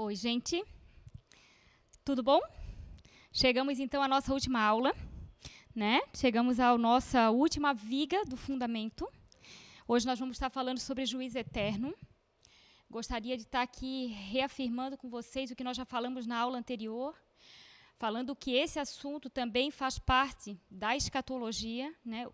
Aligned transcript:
Oi, 0.00 0.14
gente. 0.14 0.64
Tudo 2.04 2.22
bom? 2.22 2.40
Chegamos 3.32 3.80
então 3.80 4.00
à 4.00 4.06
nossa 4.06 4.32
última 4.32 4.62
aula, 4.62 4.94
né? 5.74 6.00
Chegamos 6.14 6.60
à 6.60 6.78
nossa 6.78 7.30
última 7.30 7.74
viga 7.74 8.24
do 8.24 8.36
fundamento. 8.36 9.08
Hoje 9.88 10.06
nós 10.06 10.16
vamos 10.16 10.36
estar 10.36 10.50
falando 10.50 10.78
sobre 10.78 11.04
juízo 11.04 11.36
eterno. 11.36 11.92
Gostaria 12.88 13.36
de 13.36 13.42
estar 13.42 13.62
aqui 13.62 14.06
reafirmando 14.30 14.96
com 14.96 15.10
vocês 15.10 15.50
o 15.50 15.56
que 15.56 15.64
nós 15.64 15.76
já 15.76 15.84
falamos 15.84 16.28
na 16.28 16.38
aula 16.38 16.58
anterior, 16.58 17.20
falando 17.98 18.36
que 18.36 18.52
esse 18.52 18.78
assunto 18.78 19.28
também 19.28 19.68
faz 19.72 19.98
parte 19.98 20.56
da 20.70 20.94
escatologia, 20.94 21.92
né? 22.04 22.28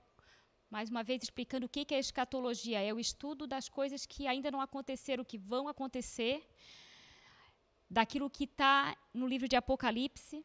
mais 0.68 0.90
uma 0.90 1.02
vez 1.02 1.22
explicando 1.22 1.64
o 1.64 1.68
que 1.70 1.94
é 1.94 1.98
escatologia: 1.98 2.82
é 2.82 2.92
o 2.92 3.00
estudo 3.00 3.46
das 3.46 3.70
coisas 3.70 4.04
que 4.04 4.26
ainda 4.26 4.50
não 4.50 4.60
aconteceram, 4.60 5.24
que 5.24 5.38
vão 5.38 5.66
acontecer, 5.66 6.46
daquilo 7.94 8.28
que 8.28 8.42
está 8.42 8.96
no 9.14 9.24
livro 9.24 9.46
de 9.46 9.54
Apocalipse, 9.54 10.44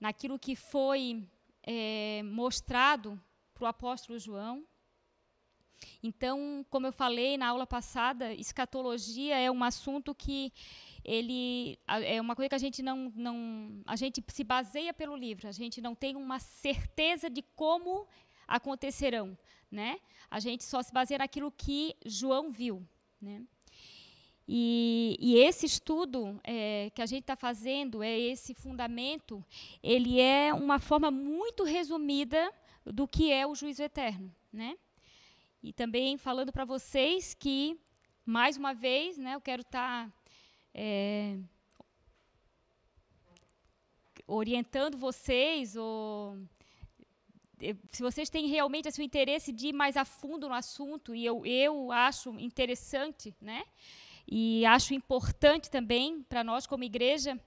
naquilo 0.00 0.36
que 0.40 0.56
foi 0.56 1.24
é, 1.62 2.20
mostrado 2.24 3.08
para 3.54 3.64
o 3.64 3.66
apóstolo 3.68 4.18
João. 4.18 4.66
Então, 6.02 6.66
como 6.68 6.88
eu 6.88 6.92
falei 6.92 7.38
na 7.38 7.46
aula 7.46 7.64
passada, 7.64 8.34
escatologia 8.34 9.38
é 9.38 9.48
um 9.48 9.62
assunto 9.62 10.12
que 10.16 10.52
ele 11.04 11.78
é 11.86 12.20
uma 12.20 12.34
coisa 12.34 12.48
que 12.48 12.54
a 12.56 12.66
gente 12.66 12.82
não, 12.82 13.12
não 13.14 13.80
a 13.86 13.94
gente 13.94 14.24
se 14.26 14.42
baseia 14.42 14.92
pelo 14.92 15.16
livro, 15.16 15.46
a 15.46 15.52
gente 15.52 15.80
não 15.80 15.94
tem 15.94 16.16
uma 16.16 16.40
certeza 16.40 17.30
de 17.30 17.42
como 17.54 18.08
acontecerão, 18.48 19.38
né? 19.70 20.00
A 20.28 20.40
gente 20.40 20.64
só 20.64 20.82
se 20.82 20.92
baseia 20.92 21.18
naquilo 21.18 21.52
que 21.52 21.94
João 22.04 22.50
viu, 22.50 22.84
né? 23.20 23.46
E, 24.46 25.16
e 25.18 25.36
esse 25.38 25.64
estudo 25.64 26.38
é, 26.44 26.90
que 26.94 27.00
a 27.00 27.06
gente 27.06 27.22
está 27.22 27.34
fazendo, 27.34 28.02
é 28.02 28.18
esse 28.18 28.52
fundamento, 28.54 29.42
ele 29.82 30.20
é 30.20 30.52
uma 30.52 30.78
forma 30.78 31.10
muito 31.10 31.64
resumida 31.64 32.52
do 32.84 33.08
que 33.08 33.32
é 33.32 33.46
o 33.46 33.54
juízo 33.54 33.82
eterno, 33.82 34.34
né? 34.52 34.76
E 35.62 35.72
também 35.72 36.18
falando 36.18 36.52
para 36.52 36.66
vocês 36.66 37.32
que, 37.32 37.80
mais 38.24 38.58
uma 38.58 38.74
vez, 38.74 39.16
né, 39.16 39.34
eu 39.34 39.40
quero 39.40 39.62
estar 39.62 40.06
tá, 40.06 40.12
é, 40.74 41.38
orientando 44.26 44.98
vocês 44.98 45.74
ou 45.74 46.36
se 47.90 48.02
vocês 48.02 48.28
têm 48.28 48.46
realmente 48.46 48.88
assim, 48.88 49.00
o 49.00 49.04
interesse 49.04 49.52
de 49.52 49.68
ir 49.68 49.72
mais 49.72 49.96
a 49.96 50.04
fundo 50.04 50.48
no 50.48 50.54
assunto, 50.54 51.14
e 51.14 51.24
eu, 51.24 51.46
eu 51.46 51.90
acho 51.90 52.30
interessante, 52.38 53.34
né? 53.40 53.64
E 54.26 54.64
acho 54.66 54.94
importante 54.94 55.70
também 55.70 56.22
para 56.22 56.42
nós, 56.42 56.66
como 56.66 56.84
igreja, 56.84 57.38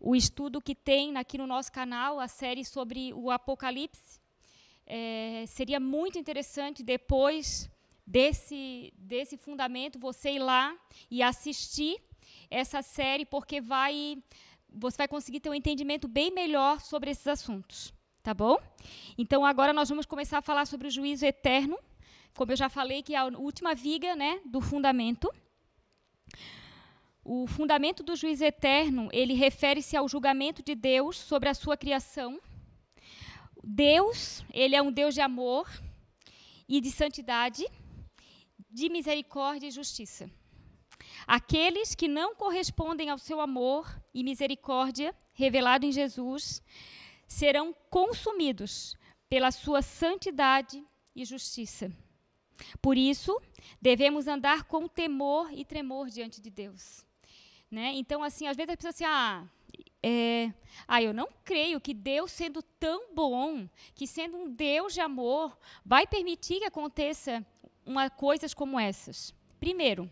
o 0.00 0.14
estudo 0.14 0.60
que 0.60 0.74
tem 0.74 1.16
aqui 1.16 1.38
no 1.38 1.46
nosso 1.46 1.70
canal, 1.70 2.18
a 2.18 2.28
série 2.28 2.64
sobre 2.64 3.12
o 3.12 3.30
Apocalipse. 3.30 4.20
É, 4.86 5.44
seria 5.46 5.80
muito 5.80 6.18
interessante 6.18 6.82
depois 6.82 7.70
desse, 8.06 8.92
desse 8.96 9.36
fundamento 9.36 9.98
você 9.98 10.32
ir 10.32 10.38
lá 10.38 10.76
e 11.10 11.22
assistir 11.22 12.00
essa 12.50 12.82
série, 12.82 13.24
porque 13.24 13.60
vai, 13.60 14.16
você 14.68 14.96
vai 14.96 15.08
conseguir 15.08 15.40
ter 15.40 15.50
um 15.50 15.54
entendimento 15.54 16.06
bem 16.06 16.30
melhor 16.30 16.80
sobre 16.80 17.10
esses 17.10 17.26
assuntos. 17.26 17.92
Tá 18.22 18.34
bom? 18.34 18.58
Então 19.16 19.44
agora 19.44 19.72
nós 19.72 19.88
vamos 19.88 20.04
começar 20.04 20.38
a 20.38 20.42
falar 20.42 20.66
sobre 20.66 20.88
o 20.88 20.90
juízo 20.90 21.24
eterno, 21.24 21.78
como 22.34 22.50
eu 22.50 22.56
já 22.56 22.68
falei, 22.68 23.00
que 23.00 23.14
é 23.14 23.18
a 23.18 23.26
última 23.26 23.72
viga 23.72 24.16
né, 24.16 24.40
do 24.44 24.60
fundamento. 24.60 25.32
O 27.28 27.44
fundamento 27.48 28.04
do 28.04 28.14
juízo 28.14 28.44
eterno, 28.44 29.08
ele 29.12 29.34
refere-se 29.34 29.96
ao 29.96 30.08
julgamento 30.08 30.62
de 30.62 30.76
Deus 30.76 31.16
sobre 31.16 31.48
a 31.48 31.54
sua 31.54 31.76
criação. 31.76 32.40
Deus, 33.64 34.44
ele 34.54 34.76
é 34.76 34.80
um 34.80 34.92
Deus 34.92 35.12
de 35.12 35.20
amor 35.20 35.68
e 36.68 36.80
de 36.80 36.88
santidade, 36.92 37.66
de 38.70 38.88
misericórdia 38.88 39.66
e 39.66 39.72
justiça. 39.72 40.30
Aqueles 41.26 41.96
que 41.96 42.06
não 42.06 42.36
correspondem 42.36 43.10
ao 43.10 43.18
seu 43.18 43.40
amor 43.40 44.00
e 44.14 44.22
misericórdia 44.22 45.12
revelado 45.32 45.84
em 45.84 45.90
Jesus 45.90 46.62
serão 47.26 47.74
consumidos 47.90 48.96
pela 49.28 49.50
sua 49.50 49.82
santidade 49.82 50.80
e 51.12 51.24
justiça. 51.24 51.90
Por 52.80 52.96
isso, 52.96 53.36
devemos 53.82 54.28
andar 54.28 54.62
com 54.62 54.86
temor 54.86 55.52
e 55.52 55.64
tremor 55.64 56.08
diante 56.08 56.40
de 56.40 56.50
Deus. 56.50 57.04
Né? 57.70 57.92
Então, 57.94 58.22
assim, 58.22 58.46
às 58.46 58.56
vezes 58.56 58.72
a 58.72 58.76
pessoa 58.76 58.90
assim, 58.90 59.04
ah, 59.04 59.44
é, 60.02 60.52
ah, 60.86 61.02
eu 61.02 61.12
não 61.12 61.28
creio 61.44 61.80
que 61.80 61.92
Deus, 61.92 62.30
sendo 62.30 62.62
tão 62.62 63.12
bom, 63.12 63.68
que 63.94 64.06
sendo 64.06 64.36
um 64.36 64.48
Deus 64.48 64.94
de 64.94 65.00
amor, 65.00 65.58
vai 65.84 66.06
permitir 66.06 66.60
que 66.60 66.64
aconteça 66.64 67.44
uma, 67.84 68.08
coisas 68.08 68.54
como 68.54 68.78
essas. 68.78 69.34
Primeiro, 69.58 70.10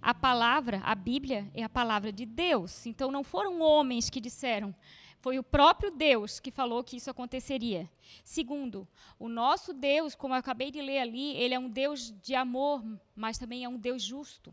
a 0.00 0.14
palavra, 0.14 0.80
a 0.84 0.94
Bíblia, 0.94 1.50
é 1.54 1.62
a 1.62 1.68
palavra 1.68 2.12
de 2.12 2.24
Deus. 2.24 2.86
Então, 2.86 3.10
não 3.10 3.24
foram 3.24 3.60
homens 3.60 4.08
que 4.08 4.20
disseram, 4.20 4.74
foi 5.22 5.38
o 5.38 5.42
próprio 5.42 5.92
Deus 5.92 6.40
que 6.40 6.50
falou 6.50 6.82
que 6.82 6.96
isso 6.96 7.08
aconteceria. 7.08 7.88
Segundo, 8.24 8.86
o 9.20 9.28
nosso 9.28 9.72
Deus, 9.72 10.16
como 10.16 10.34
eu 10.34 10.38
acabei 10.38 10.72
de 10.72 10.80
ler 10.80 10.98
ali, 10.98 11.36
ele 11.36 11.54
é 11.54 11.58
um 11.58 11.70
Deus 11.70 12.12
de 12.20 12.34
amor, 12.34 12.84
mas 13.14 13.38
também 13.38 13.62
é 13.62 13.68
um 13.68 13.78
Deus 13.78 14.02
justo. 14.02 14.52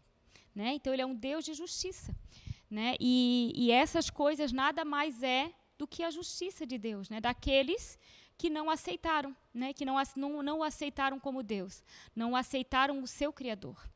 Né? 0.59 0.73
Então, 0.73 0.91
ele 0.91 1.01
é 1.01 1.05
um 1.05 1.15
Deus 1.15 1.45
de 1.45 1.53
justiça. 1.53 2.13
Né? 2.69 2.97
E, 2.99 3.53
e 3.55 3.71
essas 3.71 4.09
coisas 4.09 4.51
nada 4.51 4.83
mais 4.83 5.23
é 5.23 5.53
do 5.77 5.87
que 5.87 6.03
a 6.03 6.11
justiça 6.11 6.65
de 6.67 6.77
Deus, 6.77 7.09
né? 7.09 7.21
daqueles 7.21 7.97
que 8.37 8.49
não 8.49 8.69
aceitaram, 8.69 9.33
né? 9.53 9.71
que 9.71 9.85
não, 9.85 9.95
não, 10.17 10.43
não 10.43 10.61
aceitaram 10.61 11.17
como 11.17 11.41
Deus, 11.41 11.81
não 12.13 12.35
aceitaram 12.35 13.01
o 13.01 13.07
seu 13.07 13.31
Criador. 13.31 13.89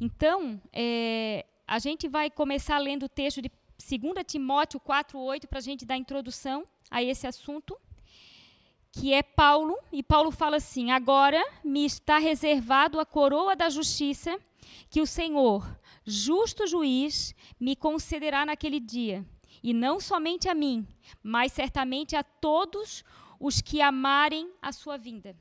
Então, 0.00 0.62
é, 0.72 1.44
a 1.66 1.80
gente 1.80 2.06
vai 2.06 2.30
começar 2.30 2.78
lendo 2.78 3.06
o 3.06 3.08
texto 3.08 3.42
de 3.42 3.50
2 3.50 4.24
Timóteo 4.24 4.78
4,8 4.78 5.48
para 5.48 5.58
a 5.58 5.62
gente 5.62 5.84
dar 5.84 5.96
introdução 5.96 6.64
a 6.88 7.02
esse 7.02 7.26
assunto, 7.26 7.76
que 8.92 9.12
é 9.12 9.22
Paulo, 9.22 9.76
e 9.92 10.02
Paulo 10.02 10.30
fala 10.30 10.56
assim: 10.56 10.90
Agora 10.90 11.42
me 11.62 11.84
está 11.84 12.18
reservado 12.18 12.98
a 12.98 13.06
coroa 13.06 13.54
da 13.54 13.68
justiça, 13.68 14.38
que 14.88 15.00
o 15.00 15.06
Senhor, 15.06 15.64
justo 16.04 16.66
juiz, 16.66 17.34
me 17.58 17.76
concederá 17.76 18.44
naquele 18.44 18.80
dia, 18.80 19.24
e 19.62 19.72
não 19.72 20.00
somente 20.00 20.48
a 20.48 20.54
mim, 20.54 20.86
mas 21.22 21.52
certamente 21.52 22.16
a 22.16 22.22
todos 22.22 23.04
os 23.38 23.60
que 23.60 23.80
amarem 23.80 24.52
a 24.60 24.72
sua 24.72 24.96
vinda. 24.96 25.36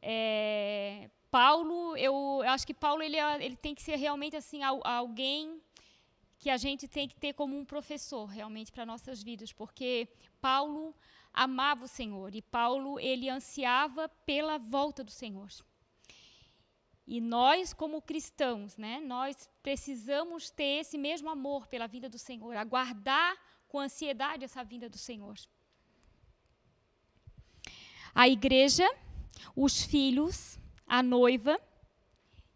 É, 0.00 1.10
Paulo, 1.30 1.96
eu, 1.96 2.40
eu, 2.44 2.50
acho 2.50 2.66
que 2.66 2.74
Paulo 2.74 3.02
ele, 3.02 3.16
ele 3.40 3.56
tem 3.56 3.74
que 3.74 3.82
ser 3.82 3.96
realmente 3.96 4.36
assim 4.36 4.62
alguém 4.62 5.60
que 6.38 6.48
a 6.48 6.56
gente 6.56 6.86
tem 6.86 7.08
que 7.08 7.16
ter 7.16 7.32
como 7.32 7.58
um 7.58 7.64
professor 7.64 8.26
realmente 8.26 8.70
para 8.70 8.86
nossas 8.86 9.22
vidas, 9.22 9.52
porque 9.52 10.08
Paulo 10.40 10.94
amava 11.32 11.84
o 11.84 11.88
Senhor 11.88 12.34
e 12.34 12.42
Paulo 12.42 12.98
ele 12.98 13.28
ansiava 13.28 14.08
pela 14.26 14.58
volta 14.58 15.04
do 15.04 15.10
Senhor. 15.10 15.48
E 17.06 17.20
nós, 17.20 17.72
como 17.72 18.02
cristãos, 18.02 18.76
né, 18.76 19.00
nós 19.00 19.48
precisamos 19.62 20.50
ter 20.50 20.80
esse 20.80 20.98
mesmo 20.98 21.30
amor 21.30 21.66
pela 21.66 21.86
vinda 21.86 22.08
do 22.08 22.18
Senhor, 22.18 22.54
aguardar 22.56 23.34
com 23.66 23.80
ansiedade 23.80 24.44
essa 24.44 24.62
vinda 24.62 24.88
do 24.88 24.98
Senhor. 24.98 25.36
A 28.14 28.28
igreja, 28.28 28.86
os 29.56 29.82
filhos, 29.82 30.58
a 30.86 31.02
noiva, 31.02 31.58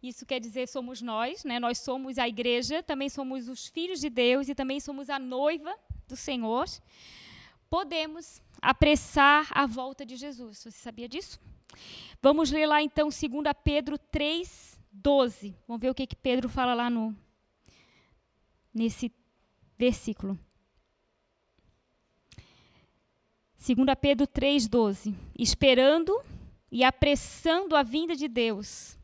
isso 0.03 0.25
quer 0.25 0.39
dizer 0.39 0.67
somos 0.67 1.01
nós, 1.01 1.45
né? 1.45 1.59
Nós 1.59 1.79
somos 1.79 2.17
a 2.17 2.27
igreja, 2.27 2.83
também 2.83 3.07
somos 3.09 3.47
os 3.47 3.67
filhos 3.67 4.01
de 4.01 4.09
Deus 4.09 4.49
e 4.49 4.53
também 4.53 4.79
somos 4.79 5.09
a 5.09 5.17
noiva 5.17 5.73
do 6.07 6.15
Senhor. 6.15 6.65
Podemos 7.73 8.39
apressar 8.61 9.47
a 9.49 9.65
volta 9.65 10.05
de 10.05 10.15
Jesus. 10.15 10.59
Você 10.59 10.69
sabia 10.69 11.09
disso? 11.09 11.39
Vamos 12.21 12.51
ler 12.51 12.67
lá 12.67 12.83
então 12.83 13.09
2 13.09 13.23
Pedro 13.63 13.97
3, 13.97 14.79
12. 14.91 15.57
Vamos 15.67 15.81
ver 15.81 15.89
o 15.89 15.95
que, 15.95 16.05
que 16.05 16.15
Pedro 16.15 16.47
fala 16.47 16.75
lá 16.75 16.87
no 16.87 17.17
nesse 18.71 19.11
versículo. 19.75 20.37
2 23.57 23.75
Pedro 23.99 24.27
3,12. 24.27 25.15
Esperando 25.35 26.21
e 26.71 26.83
apressando 26.83 27.75
a 27.75 27.81
vinda 27.81 28.15
de 28.15 28.27
Deus, 28.27 28.99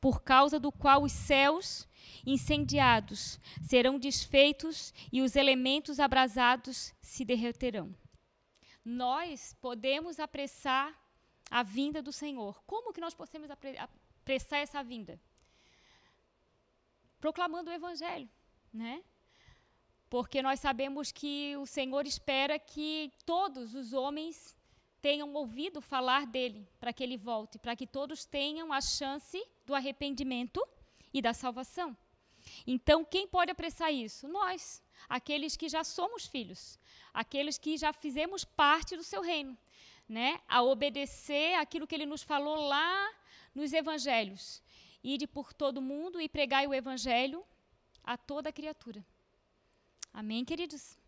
por 0.00 0.22
causa 0.22 0.60
do 0.60 0.70
qual 0.70 1.02
os 1.02 1.10
céus 1.10 1.88
incendiados 2.26 3.38
serão 3.60 3.98
desfeitos 3.98 4.92
e 5.12 5.22
os 5.22 5.36
elementos 5.36 5.98
abrasados 6.00 6.94
se 7.00 7.24
derreterão. 7.24 7.94
Nós 8.84 9.56
podemos 9.60 10.18
apressar 10.18 10.98
a 11.50 11.62
vinda 11.62 12.00
do 12.00 12.12
Senhor. 12.12 12.62
Como 12.66 12.92
que 12.92 13.00
nós 13.00 13.14
podemos 13.14 13.50
apressar 13.50 14.60
essa 14.60 14.82
vinda? 14.82 15.20
proclamando 17.20 17.70
o 17.70 17.72
evangelho, 17.72 18.28
né? 18.72 19.04
Porque 20.08 20.42
nós 20.42 20.58
sabemos 20.58 21.12
que 21.12 21.56
o 21.58 21.66
Senhor 21.66 22.04
espera 22.06 22.58
que 22.58 23.12
todos 23.24 23.74
os 23.74 23.92
homens 23.92 24.56
tenham 25.00 25.32
ouvido 25.34 25.80
falar 25.80 26.26
dele, 26.26 26.66
para 26.80 26.92
que 26.92 27.02
ele 27.02 27.16
volte, 27.16 27.58
para 27.58 27.76
que 27.76 27.86
todos 27.86 28.24
tenham 28.24 28.72
a 28.72 28.80
chance 28.80 29.40
do 29.64 29.74
arrependimento 29.74 30.66
e 31.12 31.20
da 31.20 31.32
salvação. 31.32 31.96
Então, 32.66 33.04
quem 33.04 33.26
pode 33.26 33.50
apressar 33.50 33.92
isso? 33.92 34.26
Nós, 34.28 34.82
aqueles 35.08 35.56
que 35.56 35.68
já 35.68 35.84
somos 35.84 36.26
filhos, 36.26 36.78
aqueles 37.12 37.58
que 37.58 37.76
já 37.76 37.92
fizemos 37.92 38.44
parte 38.44 38.96
do 38.96 39.02
seu 39.02 39.20
reino, 39.20 39.56
né? 40.08 40.40
A 40.48 40.62
obedecer 40.62 41.54
aquilo 41.54 41.86
que 41.86 41.94
ele 41.94 42.06
nos 42.06 42.22
falou 42.22 42.56
lá 42.56 43.12
nos 43.54 43.72
evangelhos. 43.72 44.62
Ide 45.02 45.26
por 45.26 45.52
todo 45.52 45.80
mundo 45.80 46.20
e 46.20 46.28
pregai 46.28 46.66
o 46.66 46.74
evangelho 46.74 47.44
a 48.02 48.16
toda 48.16 48.52
criatura. 48.52 49.04
Amém, 50.12 50.44
queridos? 50.44 50.98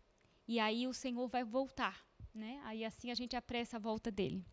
E 0.47 0.59
aí 0.59 0.87
o 0.87 0.93
Senhor 0.93 1.27
vai 1.27 1.43
voltar, 1.43 2.05
né? 2.33 2.61
Aí 2.65 2.83
assim 2.83 3.11
a 3.11 3.15
gente 3.15 3.35
apressa 3.35 3.77
a 3.77 3.79
volta 3.79 4.09
dele. 4.11 4.45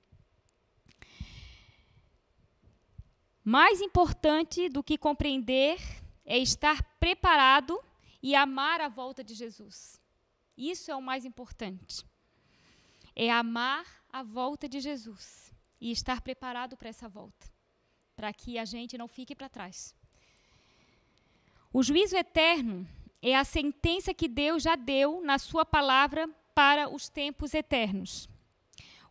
Mais 3.50 3.80
importante 3.80 4.68
do 4.68 4.80
que 4.80 4.96
compreender 4.96 5.76
é 6.24 6.38
estar 6.38 6.84
preparado 7.00 7.82
e 8.22 8.32
amar 8.32 8.80
a 8.80 8.88
volta 8.88 9.24
de 9.24 9.34
Jesus. 9.34 10.00
Isso 10.56 10.88
é 10.88 10.94
o 10.94 11.02
mais 11.02 11.24
importante. 11.24 12.06
É 13.12 13.28
amar 13.28 13.84
a 14.08 14.22
volta 14.22 14.68
de 14.68 14.78
Jesus 14.78 15.52
e 15.80 15.90
estar 15.90 16.20
preparado 16.20 16.76
para 16.76 16.90
essa 16.90 17.08
volta, 17.08 17.50
para 18.14 18.32
que 18.32 18.56
a 18.56 18.64
gente 18.64 18.96
não 18.96 19.08
fique 19.08 19.34
para 19.34 19.48
trás. 19.48 19.96
O 21.72 21.82
juízo 21.82 22.16
eterno 22.16 22.86
é 23.20 23.34
a 23.34 23.42
sentença 23.42 24.14
que 24.14 24.28
Deus 24.28 24.62
já 24.62 24.76
deu 24.76 25.22
na 25.24 25.40
Sua 25.40 25.64
palavra 25.64 26.30
para 26.54 26.88
os 26.88 27.08
tempos 27.08 27.52
eternos. 27.52 28.28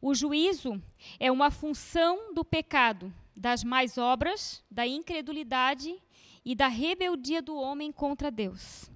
O 0.02 0.16
juízo 0.16 0.82
é 1.20 1.30
uma 1.30 1.52
função 1.52 2.34
do 2.34 2.46
pecado, 2.46 3.14
das 3.40 3.64
más 3.64 3.98
obras, 3.98 4.62
da 4.70 4.86
incredulidade 4.86 5.98
e 6.44 6.54
da 6.54 6.68
rebeldia 6.68 7.42
do 7.42 7.56
homem 7.56 7.90
contra 7.90 8.30
Deus. 8.30 8.92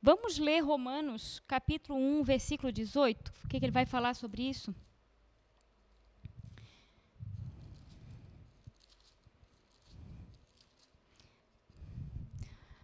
Vamos 0.00 0.38
ler 0.38 0.60
Romanos, 0.60 1.42
capítulo 1.46 1.98
1, 1.98 2.24
versículo 2.24 2.72
18. 2.72 3.28
O 3.44 3.48
que, 3.48 3.60
que 3.60 3.66
ele 3.66 3.70
vai 3.70 3.84
falar 3.84 4.14
sobre 4.14 4.48
isso? 4.48 4.74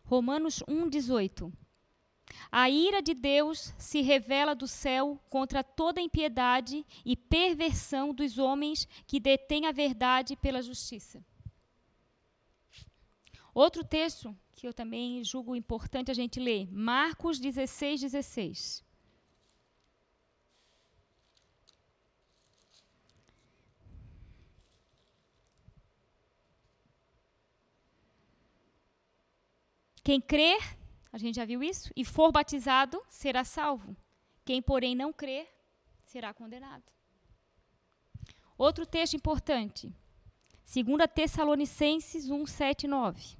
Romanos 0.05 0.62
1,18. 0.69 1.51
A 2.52 2.69
ira 2.69 3.00
de 3.00 3.14
Deus 3.14 3.73
se 3.79 4.00
revela 4.00 4.55
do 4.55 4.67
céu 4.67 5.20
contra 5.31 5.62
toda 5.62 6.00
impiedade 6.00 6.85
e 7.05 7.14
perversão 7.14 8.12
dos 8.12 8.38
homens 8.38 8.88
que 9.06 9.20
detêm 9.20 9.67
a 9.67 9.73
verdade 9.73 10.35
pela 10.35 10.61
justiça. 10.61 11.25
Outro 13.55 13.85
texto 13.85 14.37
que 14.56 14.67
eu 14.67 14.75
também 14.75 15.23
julgo 15.23 15.55
importante 15.55 16.11
a 16.11 16.14
gente 16.14 16.41
ler, 16.41 16.69
Marcos 16.73 17.38
16, 17.38 18.00
16. 18.00 18.85
Quem 30.02 30.20
crer, 30.20 30.80
a 31.12 31.19
gente 31.19 31.37
já 31.37 31.45
viu 31.45 31.62
isso, 31.62 31.91
e 31.97 32.05
for 32.05 32.31
batizado, 32.31 33.03
será 33.09 33.45
salvo. 33.45 33.97
Quem, 34.45 34.62
porém, 34.62 34.95
não 34.95 35.12
crer, 35.12 35.49
será 36.05 36.33
condenado. 36.33 36.85
Outro 38.57 38.85
texto 38.87 39.15
importante, 39.15 39.93
2 40.73 41.11
Tessalonicenses 41.15 42.31
1, 42.31 42.47
7 42.47 42.87
9. 42.87 43.40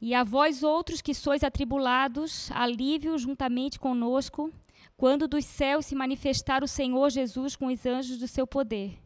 E 0.00 0.14
a 0.14 0.22
vós 0.22 0.62
outros 0.62 1.00
que 1.00 1.12
sois 1.12 1.42
atribulados, 1.42 2.50
alívio 2.52 3.18
juntamente 3.18 3.78
conosco, 3.80 4.52
quando 4.96 5.26
dos 5.26 5.44
céus 5.44 5.86
se 5.86 5.94
manifestar 5.94 6.62
o 6.62 6.68
Senhor 6.68 7.10
Jesus 7.10 7.56
com 7.56 7.66
os 7.66 7.84
anjos 7.84 8.18
do 8.18 8.28
seu 8.28 8.46
poder, 8.46 8.98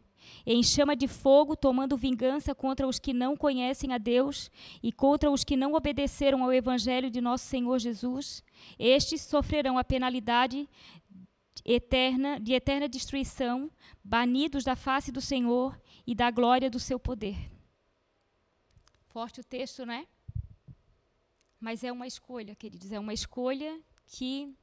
em 0.45 0.61
chama 0.61 0.95
de 0.95 1.07
fogo, 1.07 1.55
tomando 1.55 1.97
vingança 1.97 2.53
contra 2.53 2.87
os 2.87 2.99
que 2.99 3.13
não 3.13 3.35
conhecem 3.35 3.93
a 3.93 3.97
Deus 3.97 4.51
e 4.81 4.91
contra 4.91 5.31
os 5.31 5.43
que 5.43 5.55
não 5.55 5.73
obedeceram 5.73 6.43
ao 6.43 6.53
evangelho 6.53 7.09
de 7.09 7.21
nosso 7.21 7.45
Senhor 7.45 7.79
Jesus, 7.79 8.43
estes 8.77 9.21
sofrerão 9.21 9.77
a 9.77 9.83
penalidade 9.83 10.67
eterna 11.65 12.39
de 12.39 12.53
eterna 12.53 12.89
destruição, 12.89 13.71
banidos 14.03 14.63
da 14.63 14.75
face 14.75 15.11
do 15.11 15.21
Senhor 15.21 15.79
e 16.05 16.13
da 16.13 16.29
glória 16.29 16.69
do 16.69 16.79
seu 16.79 16.99
poder. 16.99 17.37
Forte 19.07 19.39
o 19.39 19.43
texto, 19.43 19.85
né? 19.85 20.07
Mas 21.63 21.81
é 21.81 21.89
uma 21.93 22.05
escolha, 22.05 22.53
queridos, 22.55 22.91
é 22.91 22.99
uma 22.99 23.13
escolha 23.13 23.81
que 24.05 24.53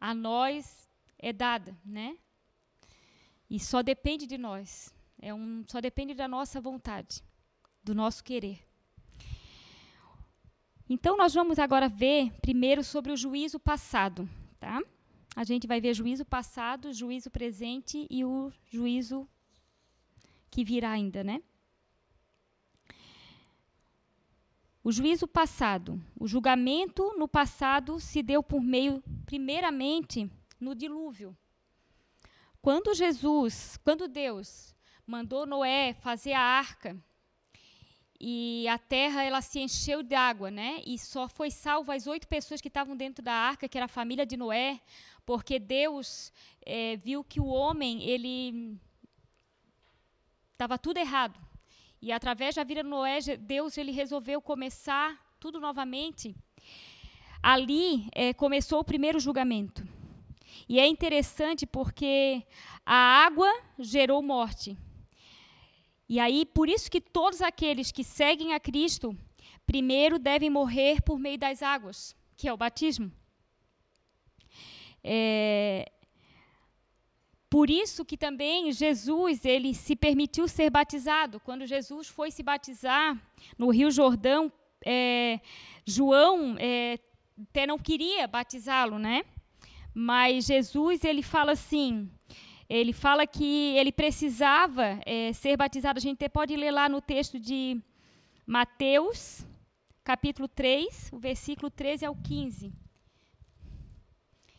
a 0.00 0.14
nós 0.14 0.88
é 1.18 1.34
dada, 1.34 1.76
né? 1.84 2.16
E 3.50 3.60
só 3.60 3.82
depende 3.82 4.26
de 4.26 4.38
nós. 4.38 4.90
É 5.20 5.34
um, 5.34 5.62
só 5.68 5.78
depende 5.78 6.14
da 6.14 6.26
nossa 6.26 6.62
vontade, 6.62 7.22
do 7.84 7.94
nosso 7.94 8.24
querer. 8.24 8.66
Então 10.88 11.14
nós 11.14 11.34
vamos 11.34 11.58
agora 11.58 11.90
ver 11.90 12.32
primeiro 12.40 12.82
sobre 12.82 13.12
o 13.12 13.16
juízo 13.16 13.60
passado, 13.60 14.26
tá? 14.58 14.82
A 15.36 15.44
gente 15.44 15.66
vai 15.66 15.78
ver 15.78 15.92
juízo 15.92 16.24
passado, 16.24 16.90
juízo 16.90 17.30
presente 17.30 18.06
e 18.08 18.24
o 18.24 18.50
juízo 18.70 19.28
que 20.50 20.64
virá 20.64 20.92
ainda, 20.92 21.22
né? 21.22 21.42
O 24.86 24.92
juízo 24.92 25.26
passado, 25.26 26.00
o 26.14 26.28
julgamento 26.28 27.12
no 27.18 27.26
passado 27.26 27.98
se 27.98 28.22
deu 28.22 28.40
por 28.40 28.62
meio, 28.62 29.02
primeiramente, 29.24 30.30
no 30.60 30.76
dilúvio. 30.76 31.36
Quando 32.62 32.94
Jesus, 32.94 33.76
quando 33.82 34.06
Deus 34.06 34.76
mandou 35.04 35.44
Noé 35.44 35.92
fazer 35.92 36.34
a 36.34 36.40
arca, 36.40 36.96
e 38.20 38.68
a 38.68 38.78
terra 38.78 39.24
ela 39.24 39.42
se 39.42 39.58
encheu 39.58 40.04
de 40.04 40.14
água, 40.14 40.52
né? 40.52 40.80
E 40.86 40.96
só 41.00 41.28
foi 41.28 41.50
salvo 41.50 41.90
as 41.90 42.06
oito 42.06 42.28
pessoas 42.28 42.60
que 42.60 42.68
estavam 42.68 42.96
dentro 42.96 43.24
da 43.24 43.32
arca, 43.34 43.68
que 43.68 43.76
era 43.76 43.86
a 43.86 43.88
família 43.88 44.24
de 44.24 44.36
Noé, 44.36 44.80
porque 45.24 45.58
Deus 45.58 46.32
é, 46.64 46.96
viu 46.96 47.24
que 47.24 47.40
o 47.40 47.46
homem 47.46 48.04
ele 48.04 48.78
estava 50.52 50.78
tudo 50.78 50.98
errado. 50.98 51.44
E 52.00 52.12
através 52.12 52.54
da 52.54 52.64
vida 52.64 52.82
de 52.82 52.88
Noé, 52.88 53.18
Deus 53.38 53.76
ele 53.78 53.90
resolveu 53.90 54.40
começar 54.40 55.18
tudo 55.40 55.60
novamente. 55.60 56.34
Ali 57.42 58.08
é, 58.12 58.34
começou 58.34 58.80
o 58.80 58.84
primeiro 58.84 59.18
julgamento. 59.18 59.86
E 60.68 60.80
é 60.80 60.86
interessante 60.86 61.66
porque 61.66 62.42
a 62.84 63.24
água 63.24 63.52
gerou 63.78 64.22
morte. 64.22 64.76
E 66.08 66.20
aí, 66.20 66.46
por 66.46 66.68
isso 66.68 66.90
que 66.90 67.00
todos 67.00 67.40
aqueles 67.40 67.90
que 67.90 68.04
seguem 68.04 68.54
a 68.54 68.60
Cristo, 68.60 69.16
primeiro 69.66 70.18
devem 70.18 70.48
morrer 70.48 71.02
por 71.02 71.18
meio 71.18 71.38
das 71.38 71.62
águas, 71.62 72.14
que 72.36 72.48
é 72.48 72.52
o 72.52 72.56
batismo. 72.56 73.10
É, 75.02 75.90
por 77.48 77.70
isso 77.70 78.04
que 78.04 78.16
também 78.16 78.72
Jesus 78.72 79.44
ele 79.44 79.72
se 79.72 79.94
permitiu 79.94 80.48
ser 80.48 80.68
batizado. 80.68 81.38
Quando 81.40 81.64
Jesus 81.66 82.08
foi 82.08 82.30
se 82.30 82.42
batizar 82.42 83.16
no 83.56 83.70
Rio 83.70 83.90
Jordão, 83.90 84.52
é, 84.84 85.40
João 85.84 86.56
é, 86.58 86.98
até 87.50 87.66
não 87.66 87.78
queria 87.78 88.26
batizá-lo, 88.26 88.98
né? 88.98 89.24
Mas 89.94 90.46
Jesus 90.46 91.04
ele 91.04 91.22
fala 91.22 91.52
assim, 91.52 92.10
ele 92.68 92.92
fala 92.92 93.26
que 93.26 93.76
ele 93.76 93.92
precisava 93.92 95.00
é, 95.06 95.32
ser 95.32 95.56
batizado. 95.56 95.98
A 95.98 96.02
gente 96.02 96.16
até 96.16 96.28
pode 96.28 96.56
ler 96.56 96.72
lá 96.72 96.88
no 96.88 97.00
texto 97.00 97.38
de 97.38 97.80
Mateus, 98.44 99.46
capítulo 100.02 100.48
3, 100.48 101.10
o 101.12 101.18
versículo 101.18 101.70
13 101.70 102.04
ao 102.06 102.14
15. 102.14 102.85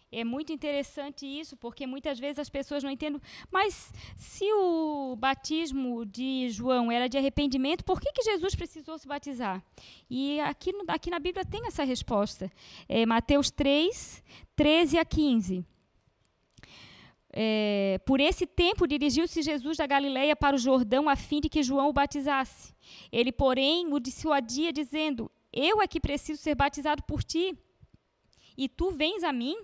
É 0.09 0.23
muito 0.23 0.53
interessante 0.53 1.25
isso, 1.25 1.57
porque 1.57 1.85
muitas 1.85 2.17
vezes 2.17 2.39
as 2.39 2.49
pessoas 2.49 2.81
não 2.81 2.89
entendem. 2.89 3.21
Mas 3.51 3.91
se 4.15 4.45
o 4.53 5.17
batismo 5.17 6.05
de 6.05 6.49
João 6.49 6.89
era 6.89 7.09
de 7.09 7.17
arrependimento, 7.17 7.83
por 7.83 7.99
que, 7.99 8.13
que 8.13 8.23
Jesus 8.23 8.55
precisou 8.55 8.97
se 8.97 9.05
batizar? 9.05 9.61
E 10.09 10.39
aqui, 10.39 10.71
aqui 10.87 11.09
na 11.09 11.19
Bíblia 11.19 11.43
tem 11.43 11.67
essa 11.67 11.83
resposta. 11.83 12.49
É 12.87 13.05
Mateus 13.05 13.51
3, 13.51 14.23
13 14.55 14.97
a 14.97 15.03
15. 15.03 15.65
É, 17.29 17.99
por 18.05 18.21
esse 18.21 18.47
tempo 18.47 18.87
dirigiu-se 18.87 19.41
Jesus 19.41 19.77
da 19.77 19.85
Galileia 19.85 20.35
para 20.35 20.55
o 20.55 20.59
Jordão 20.59 21.09
a 21.09 21.17
fim 21.17 21.41
de 21.41 21.49
que 21.49 21.61
João 21.61 21.89
o 21.89 21.93
batizasse. 21.93 22.73
Ele, 23.11 23.33
porém, 23.33 23.93
o 23.93 23.99
dissuadia, 23.99 24.71
dizendo: 24.71 25.29
Eu 25.51 25.81
é 25.81 25.87
que 25.87 25.99
preciso 25.99 26.41
ser 26.41 26.55
batizado 26.55 27.03
por 27.03 27.21
ti, 27.23 27.55
e 28.57 28.69
tu 28.69 28.89
vens 28.89 29.23
a 29.23 29.31
mim? 29.31 29.55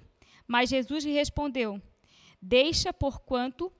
Mas 0.48 0.70
Jesus 0.70 1.04
lhe 1.04 1.12
respondeu: 1.12 1.82
Deixa 2.42 2.92
por 2.94 3.20
quanto, 3.22 3.72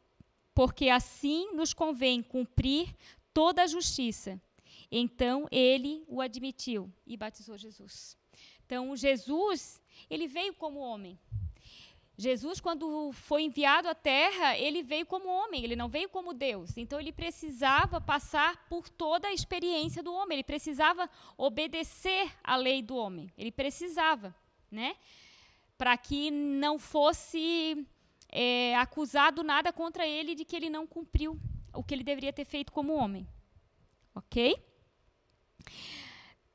porque 0.54 0.90
assim 0.90 1.54
nos 1.54 1.74
convém 1.74 2.22
cumprir 2.22 2.96
toda 3.34 3.64
a 3.64 3.68
justiça. 3.68 4.42
Então 4.92 5.48
ele 5.52 6.04
o 6.08 6.22
admitiu 6.22 6.92
e 7.06 7.18
batizou 7.18 7.58
Jesus. 7.58 8.18
Então 8.66 8.96
Jesus, 8.96 9.82
ele 10.10 10.28
veio 10.28 10.54
como 10.54 10.80
homem. 10.80 11.20
Jesus, 12.16 12.60
quando 12.60 13.12
foi 13.12 13.42
enviado 13.42 13.88
à 13.88 13.96
terra, 13.96 14.56
ele 14.58 14.84
veio 14.84 15.06
como 15.06 15.28
homem, 15.28 15.64
ele 15.64 15.76
não 15.76 15.90
veio 15.90 16.08
como 16.08 16.34
Deus. 16.34 16.78
Então, 16.78 17.00
ele 17.00 17.12
precisava 17.12 18.00
passar 18.00 18.68
por 18.70 18.88
toda 18.88 19.28
a 19.28 19.34
experiência 19.34 20.04
do 20.04 20.14
homem, 20.14 20.36
ele 20.36 20.44
precisava 20.44 21.10
obedecer 21.36 22.32
à 22.44 22.56
lei 22.56 22.84
do 22.84 22.96
homem, 22.96 23.32
ele 23.36 23.52
precisava, 23.52 24.34
né? 24.70 24.96
Para 25.78 25.98
que 25.98 26.32
não 26.32 26.78
fosse 26.80 27.86
é, 28.30 28.76
acusado 28.78 29.44
nada 29.44 29.72
contra 29.72 30.08
ele 30.08 30.36
de 30.36 30.46
que 30.46 30.56
ele 30.56 30.70
não 30.70 30.88
cumpriu 30.88 31.40
o 31.74 31.84
que 31.84 31.94
ele 31.94 32.04
deveria 32.04 32.34
ter 32.34 32.46
feito 32.46 32.72
como 32.72 32.94
homem. 32.94 33.28
Ok? 34.16 34.56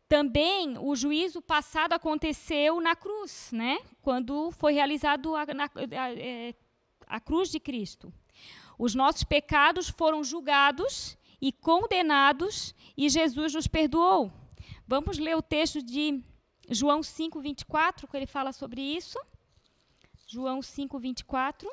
Também 0.09 0.79
o 0.79 0.97
juízo 0.97 1.43
passado 1.43 1.93
aconteceu 1.93 2.81
na 2.81 2.97
cruz, 2.97 3.51
né? 3.53 3.79
Quando 4.01 4.51
foi 4.53 4.73
realizado 4.73 5.35
a, 5.35 5.45
na, 5.47 5.65
a, 5.65 6.15
é, 6.15 6.55
a 7.07 7.21
cruz 7.21 7.51
de 7.51 7.61
Cristo. 7.61 8.13
Os 8.79 8.95
nossos 8.95 9.25
pecados 9.25 9.89
foram 9.89 10.25
julgados 10.25 11.19
e 11.41 11.53
condenados 11.53 12.75
e 12.97 13.09
Jesus 13.09 13.55
nos 13.55 13.67
perdoou. 13.67 14.33
Vamos 14.87 15.19
ler 15.19 15.37
o 15.37 15.43
texto 15.43 15.83
de 15.83 16.23
João 16.71 17.03
5, 17.03 17.41
24, 17.41 18.07
que 18.07 18.17
ele 18.17 18.27
fala 18.27 18.53
sobre 18.53 18.83
isso. 18.83 19.19
João 20.27 20.61
5, 20.61 20.99
24. 20.99 21.69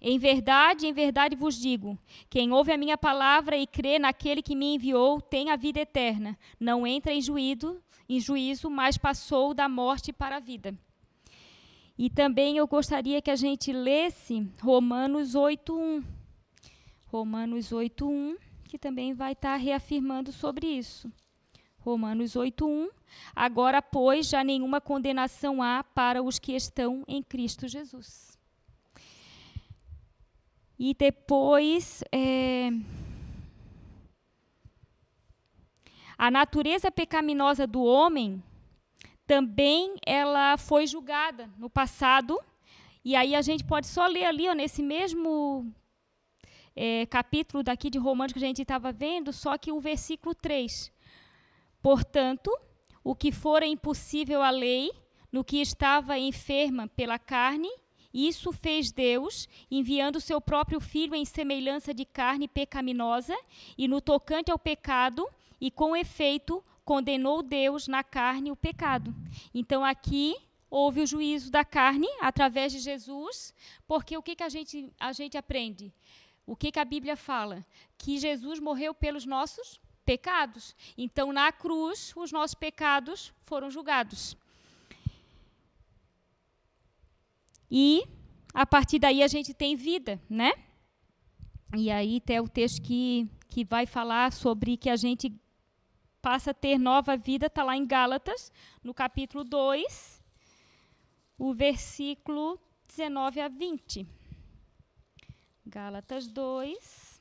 Em 0.00 0.18
verdade, 0.18 0.88
em 0.88 0.92
verdade 0.92 1.36
vos 1.36 1.56
digo: 1.56 1.96
quem 2.28 2.50
ouve 2.52 2.72
a 2.72 2.76
minha 2.76 2.98
palavra 2.98 3.56
e 3.56 3.68
crê 3.68 4.00
naquele 4.00 4.42
que 4.42 4.56
me 4.56 4.74
enviou 4.74 5.20
tem 5.20 5.50
a 5.50 5.56
vida 5.56 5.78
eterna. 5.78 6.36
Não 6.58 6.84
entra 6.84 7.12
em 7.12 7.22
juízo, 7.22 7.80
em 8.08 8.18
juízo, 8.18 8.68
mas 8.68 8.98
passou 8.98 9.54
da 9.54 9.68
morte 9.68 10.12
para 10.12 10.38
a 10.38 10.40
vida. 10.40 10.76
E 11.96 12.10
também 12.10 12.56
eu 12.56 12.66
gostaria 12.66 13.22
que 13.22 13.30
a 13.30 13.36
gente 13.36 13.72
lesse 13.72 14.50
Romanos 14.60 15.36
8:1. 15.36 16.02
Romanos 17.06 17.70
8:1 17.70 18.36
que 18.72 18.78
também 18.78 19.12
vai 19.12 19.32
estar 19.32 19.50
tá 19.50 19.56
reafirmando 19.56 20.32
sobre 20.32 20.66
isso. 20.66 21.12
Romanos 21.80 22.34
8:1 22.34 22.88
Agora, 23.36 23.82
pois, 23.82 24.26
já 24.26 24.42
nenhuma 24.42 24.80
condenação 24.80 25.62
há 25.62 25.84
para 25.84 26.22
os 26.22 26.38
que 26.38 26.52
estão 26.52 27.04
em 27.06 27.22
Cristo 27.22 27.68
Jesus. 27.68 28.38
E 30.78 30.94
depois, 30.94 32.02
é, 32.10 32.70
a 36.16 36.30
natureza 36.30 36.90
pecaminosa 36.90 37.66
do 37.66 37.82
homem 37.84 38.42
também 39.26 39.96
ela 40.06 40.56
foi 40.56 40.86
julgada 40.86 41.50
no 41.58 41.68
passado. 41.68 42.40
E 43.04 43.14
aí 43.14 43.34
a 43.34 43.42
gente 43.42 43.64
pode 43.64 43.86
só 43.86 44.06
ler 44.06 44.24
ali, 44.24 44.48
ó, 44.48 44.54
nesse 44.54 44.82
mesmo 44.82 45.70
é, 46.74 47.06
capítulo 47.06 47.62
daqui 47.62 47.90
de 47.90 47.98
Romanos 47.98 48.32
que 48.32 48.38
a 48.38 48.46
gente 48.46 48.62
estava 48.62 48.92
vendo, 48.92 49.32
só 49.32 49.56
que 49.58 49.72
o 49.72 49.80
versículo 49.80 50.34
3. 50.34 50.92
Portanto, 51.82 52.50
o 53.04 53.14
que 53.14 53.32
fora 53.32 53.66
impossível 53.66 54.42
à 54.42 54.50
lei, 54.50 54.90
no 55.30 55.44
que 55.44 55.60
estava 55.60 56.18
enferma 56.18 56.88
pela 56.88 57.18
carne, 57.18 57.70
isso 58.12 58.52
fez 58.52 58.92
Deus, 58.92 59.48
enviando 59.70 60.20
seu 60.20 60.40
próprio 60.40 60.80
filho 60.80 61.14
em 61.14 61.24
semelhança 61.24 61.94
de 61.94 62.04
carne 62.04 62.46
pecaminosa, 62.46 63.36
e 63.76 63.88
no 63.88 64.00
tocante 64.00 64.50
ao 64.50 64.58
pecado, 64.58 65.26
e 65.60 65.70
com 65.70 65.96
efeito 65.96 66.62
condenou 66.84 67.42
Deus 67.42 67.88
na 67.88 68.04
carne 68.04 68.50
o 68.50 68.56
pecado. 68.56 69.14
Então 69.54 69.84
aqui 69.84 70.36
houve 70.68 71.02
o 71.02 71.06
juízo 71.06 71.50
da 71.50 71.64
carne 71.64 72.08
através 72.20 72.72
de 72.72 72.78
Jesus, 72.78 73.54
porque 73.86 74.16
o 74.16 74.22
que, 74.22 74.34
que 74.34 74.42
a, 74.42 74.48
gente, 74.48 74.90
a 74.98 75.12
gente 75.12 75.36
aprende? 75.36 75.92
O 76.46 76.56
que, 76.56 76.72
que 76.72 76.78
a 76.78 76.84
Bíblia 76.84 77.16
fala? 77.16 77.64
Que 77.96 78.18
Jesus 78.18 78.58
morreu 78.58 78.92
pelos 78.92 79.24
nossos 79.24 79.80
pecados. 80.04 80.74
Então, 80.96 81.32
na 81.32 81.52
cruz, 81.52 82.12
os 82.16 82.32
nossos 82.32 82.54
pecados 82.54 83.32
foram 83.44 83.70
julgados. 83.70 84.36
E 87.70 88.04
a 88.52 88.66
partir 88.66 88.98
daí 88.98 89.22
a 89.22 89.28
gente 89.28 89.54
tem 89.54 89.74
vida, 89.74 90.20
né? 90.28 90.52
E 91.74 91.90
aí 91.90 92.20
tem 92.20 92.38
o 92.38 92.48
texto 92.48 92.82
que, 92.82 93.26
que 93.48 93.64
vai 93.64 93.86
falar 93.86 94.30
sobre 94.30 94.76
que 94.76 94.90
a 94.90 94.96
gente 94.96 95.32
passa 96.20 96.50
a 96.50 96.54
ter 96.54 96.78
nova 96.78 97.16
vida, 97.16 97.46
está 97.46 97.64
lá 97.64 97.76
em 97.76 97.86
Gálatas, 97.86 98.52
no 98.84 98.92
capítulo 98.92 99.42
2, 99.42 100.22
o 101.38 101.54
versículo 101.54 102.60
19 102.86 103.40
a 103.40 103.48
20. 103.48 104.06
Gálatas 105.64 106.26
2. 106.26 107.12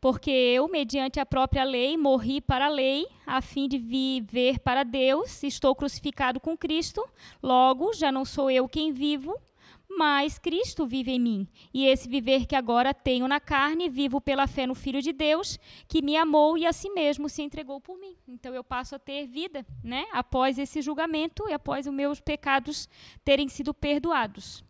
Porque 0.00 0.30
eu, 0.30 0.68
mediante 0.68 1.18
a 1.18 1.26
própria 1.26 1.64
lei, 1.64 1.96
morri 1.96 2.40
para 2.40 2.66
a 2.66 2.68
lei, 2.68 3.06
a 3.26 3.42
fim 3.42 3.68
de 3.68 3.78
viver 3.78 4.60
para 4.60 4.84
Deus, 4.84 5.42
estou 5.42 5.74
crucificado 5.74 6.38
com 6.38 6.56
Cristo, 6.56 7.04
logo 7.42 7.92
já 7.92 8.12
não 8.12 8.24
sou 8.24 8.48
eu 8.48 8.68
quem 8.68 8.92
vivo, 8.92 9.36
mas 9.98 10.38
Cristo 10.38 10.86
vive 10.86 11.10
em 11.10 11.18
mim. 11.18 11.48
E 11.74 11.84
esse 11.84 12.08
viver 12.08 12.46
que 12.46 12.54
agora 12.54 12.94
tenho 12.94 13.26
na 13.26 13.40
carne, 13.40 13.88
vivo 13.88 14.20
pela 14.20 14.46
fé 14.46 14.64
no 14.64 14.74
Filho 14.76 15.02
de 15.02 15.12
Deus, 15.12 15.58
que 15.88 16.00
me 16.00 16.16
amou 16.16 16.56
e 16.56 16.64
a 16.64 16.72
si 16.72 16.88
mesmo 16.90 17.28
se 17.28 17.42
entregou 17.42 17.80
por 17.80 17.98
mim. 17.98 18.16
Então 18.28 18.54
eu 18.54 18.62
passo 18.62 18.94
a 18.94 18.98
ter 18.98 19.26
vida, 19.26 19.66
né? 19.82 20.06
Após 20.12 20.56
esse 20.56 20.80
julgamento 20.80 21.48
e 21.48 21.52
após 21.52 21.84
os 21.88 21.92
meus 21.92 22.20
pecados 22.20 22.88
terem 23.24 23.48
sido 23.48 23.74
perdoados. 23.74 24.64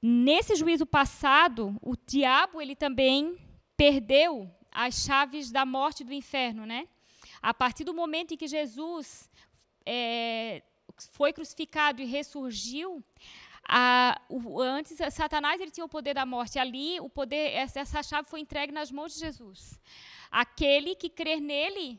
Nesse 0.00 0.54
juízo 0.54 0.86
passado, 0.86 1.76
o 1.82 1.96
diabo 2.06 2.62
ele 2.62 2.76
também 2.76 3.36
perdeu 3.76 4.48
as 4.70 5.04
chaves 5.04 5.50
da 5.50 5.66
morte 5.66 6.04
do 6.04 6.12
inferno, 6.12 6.64
né? 6.64 6.86
A 7.42 7.52
partir 7.52 7.82
do 7.82 7.92
momento 7.92 8.34
em 8.34 8.36
que 8.36 8.46
Jesus 8.46 9.28
é, 9.84 10.62
foi 11.08 11.32
crucificado 11.32 12.02
e 12.02 12.04
ressurgiu, 12.04 13.02
a, 13.72 14.20
o, 14.28 14.60
antes 14.60 14.98
Satanás 15.14 15.60
ele 15.60 15.70
tinha 15.70 15.84
o 15.84 15.88
poder 15.88 16.14
da 16.14 16.26
morte. 16.26 16.58
Ali 16.58 16.98
o 17.00 17.08
poder 17.08 17.52
essa, 17.52 17.80
essa 17.80 18.02
chave 18.02 18.28
foi 18.28 18.40
entregue 18.40 18.72
nas 18.72 18.90
mãos 18.90 19.14
de 19.14 19.20
Jesus. 19.20 19.78
Aquele 20.30 20.94
que 20.94 21.08
crer 21.08 21.40
nele, 21.40 21.98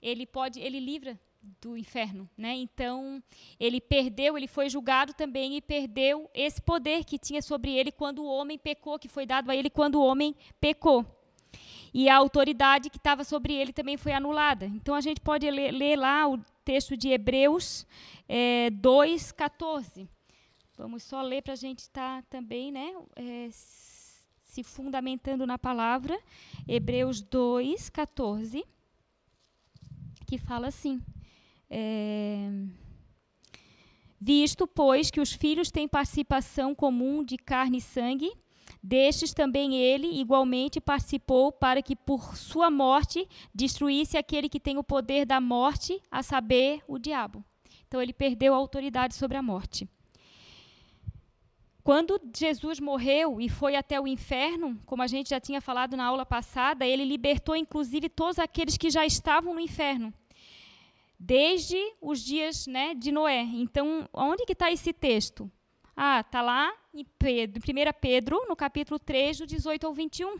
ele 0.00 0.26
pode, 0.26 0.60
ele 0.60 0.80
livra 0.80 1.18
do 1.60 1.76
inferno, 1.76 2.28
né? 2.36 2.54
Então 2.54 3.22
ele 3.58 3.80
perdeu, 3.80 4.36
ele 4.36 4.48
foi 4.48 4.68
julgado 4.68 5.12
também 5.14 5.56
e 5.56 5.60
perdeu 5.60 6.30
esse 6.34 6.60
poder 6.60 7.04
que 7.04 7.18
tinha 7.18 7.40
sobre 7.40 7.72
ele 7.76 7.92
quando 7.92 8.22
o 8.22 8.26
homem 8.26 8.58
pecou, 8.58 8.98
que 8.98 9.08
foi 9.08 9.26
dado 9.26 9.50
a 9.50 9.56
ele 9.56 9.70
quando 9.70 9.96
o 9.96 10.04
homem 10.04 10.34
pecou. 10.60 11.04
E 11.98 12.10
a 12.10 12.16
autoridade 12.16 12.90
que 12.90 12.98
estava 12.98 13.24
sobre 13.24 13.54
ele 13.54 13.72
também 13.72 13.96
foi 13.96 14.12
anulada. 14.12 14.66
Então 14.66 14.94
a 14.94 15.00
gente 15.00 15.18
pode 15.18 15.50
ler, 15.50 15.70
ler 15.70 15.96
lá 15.96 16.28
o 16.28 16.36
texto 16.62 16.94
de 16.94 17.08
Hebreus 17.08 17.86
é, 18.28 18.68
2, 18.68 19.32
14. 19.32 20.06
Vamos 20.76 21.04
só 21.04 21.22
ler 21.22 21.40
para 21.40 21.54
a 21.54 21.56
gente 21.56 21.78
estar 21.78 22.20
tá 22.20 22.28
também 22.28 22.70
né, 22.70 22.94
é, 23.16 23.48
se 23.50 24.62
fundamentando 24.62 25.46
na 25.46 25.56
palavra. 25.56 26.20
Hebreus 26.68 27.22
2, 27.22 27.88
14, 27.88 28.62
que 30.26 30.36
fala 30.36 30.66
assim. 30.66 31.00
É, 31.70 32.50
Visto, 34.20 34.66
pois, 34.66 35.10
que 35.10 35.20
os 35.20 35.32
filhos 35.32 35.70
têm 35.70 35.88
participação 35.88 36.74
comum 36.74 37.24
de 37.24 37.38
carne 37.38 37.78
e 37.78 37.80
sangue, 37.80 38.30
destes 38.86 39.34
também 39.34 39.74
ele 39.74 40.20
igualmente 40.20 40.80
participou 40.80 41.50
para 41.50 41.82
que 41.82 41.96
por 41.96 42.36
sua 42.36 42.70
morte 42.70 43.28
destruísse 43.52 44.16
aquele 44.16 44.48
que 44.48 44.60
tem 44.60 44.78
o 44.78 44.84
poder 44.84 45.26
da 45.26 45.40
morte, 45.40 46.00
a 46.08 46.22
saber, 46.22 46.80
o 46.86 46.96
diabo. 46.96 47.44
Então 47.88 48.00
ele 48.00 48.12
perdeu 48.12 48.54
a 48.54 48.56
autoridade 48.56 49.16
sobre 49.16 49.36
a 49.36 49.42
morte. 49.42 49.88
Quando 51.82 52.20
Jesus 52.36 52.78
morreu 52.78 53.40
e 53.40 53.48
foi 53.48 53.74
até 53.74 54.00
o 54.00 54.06
inferno, 54.06 54.80
como 54.86 55.02
a 55.02 55.08
gente 55.08 55.30
já 55.30 55.40
tinha 55.40 55.60
falado 55.60 55.96
na 55.96 56.04
aula 56.04 56.24
passada, 56.24 56.86
ele 56.86 57.04
libertou 57.04 57.56
inclusive 57.56 58.08
todos 58.08 58.38
aqueles 58.38 58.76
que 58.76 58.88
já 58.88 59.04
estavam 59.04 59.52
no 59.52 59.60
inferno, 59.60 60.14
desde 61.18 61.76
os 62.00 62.20
dias 62.20 62.68
né, 62.68 62.94
de 62.94 63.10
Noé. 63.10 63.40
Então, 63.40 64.08
onde 64.12 64.44
que 64.44 64.52
está 64.52 64.70
esse 64.70 64.92
texto? 64.92 65.50
Ah, 65.96 66.20
está 66.20 66.42
lá 66.42 66.72
em 67.00 67.06
Pedro, 67.18 67.62
1 67.62 68.00
Pedro, 68.00 68.44
no 68.48 68.56
capítulo 68.56 68.98
3, 68.98 69.38
do 69.38 69.46
18 69.46 69.86
ao 69.86 69.92
21. 69.92 70.38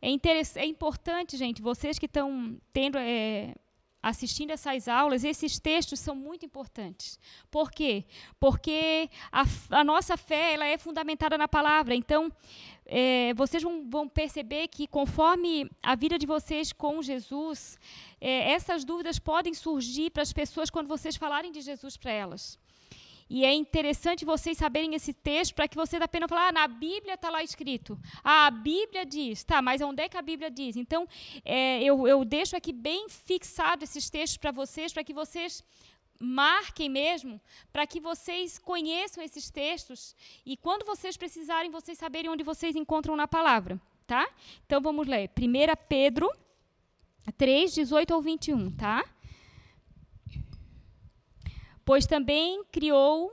É, 0.00 0.08
é 0.56 0.66
importante, 0.66 1.36
gente, 1.36 1.62
vocês 1.62 1.98
que 1.98 2.06
estão 2.06 2.56
tendo 2.72 2.98
é, 2.98 3.54
assistindo 4.02 4.50
essas 4.50 4.88
aulas, 4.88 5.22
esses 5.22 5.60
textos 5.60 6.00
são 6.00 6.14
muito 6.16 6.44
importantes. 6.44 7.18
Por 7.50 7.70
quê? 7.70 8.04
Porque 8.40 9.08
a, 9.30 9.44
a 9.70 9.84
nossa 9.84 10.16
fé 10.16 10.54
ela 10.54 10.66
é 10.66 10.76
fundamentada 10.76 11.38
na 11.38 11.46
palavra. 11.46 11.94
Então, 11.94 12.32
é, 12.84 13.32
vocês 13.34 13.62
vão, 13.62 13.88
vão, 13.88 14.08
perceber 14.08 14.66
que, 14.66 14.88
conforme 14.88 15.70
a 15.80 15.94
vida 15.94 16.18
de 16.18 16.26
vocês 16.26 16.72
com 16.72 17.00
Jesus, 17.00 17.78
é, 18.20 18.50
essas 18.50 18.84
dúvidas 18.84 19.20
podem 19.20 19.54
surgir 19.54 20.10
para 20.10 20.22
as 20.22 20.32
pessoas 20.32 20.68
quando 20.68 20.88
vocês 20.88 21.14
falarem 21.16 21.52
de 21.52 21.60
Jesus 21.60 21.96
para 21.96 22.10
elas. 22.10 22.58
E 23.34 23.46
é 23.46 23.54
interessante 23.54 24.26
vocês 24.26 24.58
saberem 24.58 24.94
esse 24.94 25.14
texto 25.14 25.54
para 25.54 25.66
que 25.66 25.74
você 25.74 25.98
da 25.98 26.06
pena 26.06 26.28
falar, 26.28 26.48
ah, 26.48 26.52
na 26.52 26.68
Bíblia 26.68 27.14
está 27.14 27.30
lá 27.30 27.42
escrito. 27.42 27.98
Ah, 28.22 28.44
a 28.48 28.50
Bíblia 28.50 29.06
diz. 29.06 29.42
Tá, 29.42 29.62
mas 29.62 29.80
onde 29.80 30.02
é 30.02 30.08
que 30.10 30.18
a 30.18 30.20
Bíblia 30.30 30.50
diz? 30.50 30.76
Então, 30.76 31.08
é, 31.42 31.82
eu, 31.82 32.06
eu 32.06 32.26
deixo 32.26 32.54
aqui 32.54 32.74
bem 32.74 33.08
fixado 33.08 33.84
esses 33.84 34.10
textos 34.10 34.36
para 34.36 34.50
vocês, 34.50 34.92
para 34.92 35.02
que 35.02 35.14
vocês 35.14 35.64
marquem 36.20 36.90
mesmo, 36.90 37.40
para 37.72 37.86
que 37.86 38.00
vocês 38.00 38.58
conheçam 38.58 39.24
esses 39.24 39.50
textos 39.50 40.14
e 40.44 40.54
quando 40.54 40.84
vocês 40.84 41.16
precisarem, 41.16 41.70
vocês 41.70 41.96
saberem 41.96 42.30
onde 42.30 42.44
vocês 42.44 42.76
encontram 42.76 43.16
na 43.16 43.26
palavra, 43.26 43.80
tá? 44.06 44.28
Então 44.66 44.78
vamos 44.82 45.06
ler. 45.06 45.30
1 45.30 45.86
Pedro 45.88 46.30
3, 47.38 47.72
18 47.72 48.12
ao 48.12 48.20
21, 48.20 48.70
tá? 48.72 49.02
Pois 51.84 52.06
também 52.06 52.62
criou, 52.70 53.32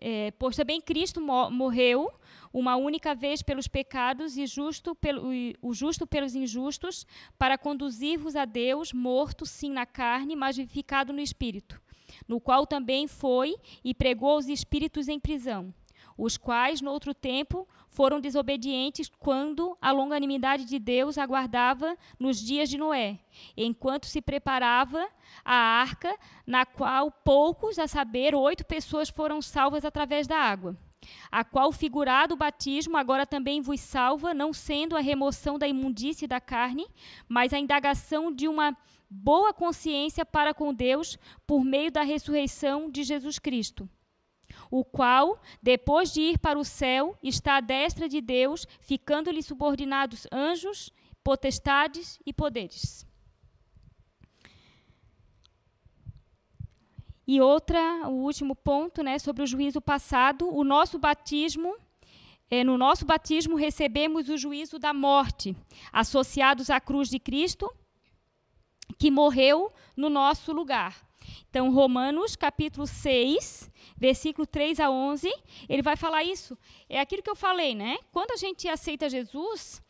é, 0.00 0.30
pois 0.32 0.56
também 0.56 0.80
Cristo 0.80 1.20
morreu 1.20 2.12
uma 2.52 2.76
única 2.76 3.14
vez 3.14 3.42
pelos 3.42 3.68
pecados 3.68 4.36
e 4.36 4.46
justo 4.46 4.94
pelo, 4.94 5.28
o 5.62 5.74
justo 5.74 6.06
pelos 6.06 6.34
injustos, 6.34 7.06
para 7.38 7.58
conduzir-vos 7.58 8.34
a 8.34 8.44
Deus, 8.44 8.92
morto 8.92 9.44
sim 9.44 9.70
na 9.70 9.86
carne, 9.86 10.34
mas 10.34 10.56
vivificado 10.56 11.12
no 11.12 11.20
espírito, 11.20 11.80
no 12.26 12.40
qual 12.40 12.66
também 12.66 13.06
foi 13.06 13.56
e 13.84 13.94
pregou 13.94 14.30
aos 14.30 14.48
espíritos 14.48 15.08
em 15.08 15.20
prisão, 15.20 15.72
os 16.16 16.36
quais, 16.36 16.80
no 16.80 16.90
outro 16.90 17.14
tempo, 17.14 17.68
foram 17.88 18.20
desobedientes 18.20 19.10
quando 19.18 19.76
a 19.80 19.90
longanimidade 19.90 20.64
de 20.64 20.78
Deus 20.78 21.18
aguardava 21.18 21.96
nos 22.18 22.38
dias 22.38 22.68
de 22.68 22.78
Noé, 22.78 23.18
enquanto 23.56 24.06
se 24.06 24.20
preparava 24.20 25.08
a 25.44 25.54
arca, 25.54 26.16
na 26.46 26.64
qual 26.64 27.10
poucos, 27.10 27.78
a 27.78 27.88
saber, 27.88 28.34
oito 28.34 28.64
pessoas 28.64 29.08
foram 29.08 29.42
salvas 29.42 29.84
através 29.84 30.26
da 30.26 30.36
água. 30.36 30.76
A 31.30 31.44
qual, 31.44 31.72
figurado 31.72 32.34
o 32.34 32.36
batismo, 32.36 32.96
agora 32.96 33.26
também 33.26 33.60
vos 33.60 33.80
salva, 33.80 34.34
não 34.34 34.52
sendo 34.52 34.96
a 34.96 35.00
remoção 35.00 35.58
da 35.58 35.66
imundície 35.66 36.26
da 36.26 36.40
carne, 36.40 36.86
mas 37.28 37.52
a 37.52 37.58
indagação 37.58 38.32
de 38.32 38.48
uma 38.48 38.76
boa 39.08 39.54
consciência 39.54 40.26
para 40.26 40.52
com 40.52 40.74
Deus 40.74 41.18
por 41.46 41.64
meio 41.64 41.90
da 41.90 42.02
ressurreição 42.02 42.90
de 42.90 43.04
Jesus 43.04 43.38
Cristo 43.38 43.88
o 44.70 44.84
qual, 44.84 45.40
depois 45.62 46.12
de 46.12 46.20
ir 46.20 46.38
para 46.38 46.58
o 46.58 46.64
céu, 46.64 47.16
está 47.22 47.56
à 47.56 47.60
destra 47.60 48.08
de 48.08 48.20
Deus, 48.20 48.66
ficando-lhe 48.80 49.42
subordinados 49.42 50.26
anjos, 50.32 50.92
potestades 51.22 52.18
e 52.24 52.32
poderes. 52.32 53.06
E 57.26 57.42
outra, 57.42 58.08
o 58.08 58.24
último 58.24 58.56
ponto, 58.56 59.02
né, 59.02 59.18
sobre 59.18 59.42
o 59.42 59.46
juízo 59.46 59.82
passado, 59.82 60.48
o 60.48 60.64
nosso 60.64 60.98
batismo, 60.98 61.76
é, 62.50 62.64
no 62.64 62.78
nosso 62.78 63.04
batismo 63.04 63.54
recebemos 63.54 64.30
o 64.30 64.38
juízo 64.38 64.78
da 64.78 64.94
morte, 64.94 65.54
associados 65.92 66.70
à 66.70 66.80
cruz 66.80 67.10
de 67.10 67.18
Cristo, 67.18 67.70
que 68.98 69.10
morreu 69.10 69.70
no 69.94 70.08
nosso 70.08 70.52
lugar. 70.52 71.07
Então, 71.48 71.72
Romanos 71.72 72.36
capítulo 72.36 72.86
6, 72.86 73.70
versículo 73.96 74.46
3 74.46 74.80
a 74.80 74.90
11, 74.90 75.32
ele 75.68 75.82
vai 75.82 75.96
falar 75.96 76.24
isso. 76.24 76.56
É 76.88 77.00
aquilo 77.00 77.22
que 77.22 77.30
eu 77.30 77.36
falei, 77.36 77.74
né? 77.74 77.98
Quando 78.12 78.32
a 78.32 78.36
gente 78.36 78.68
aceita 78.68 79.08
Jesus, 79.08 79.82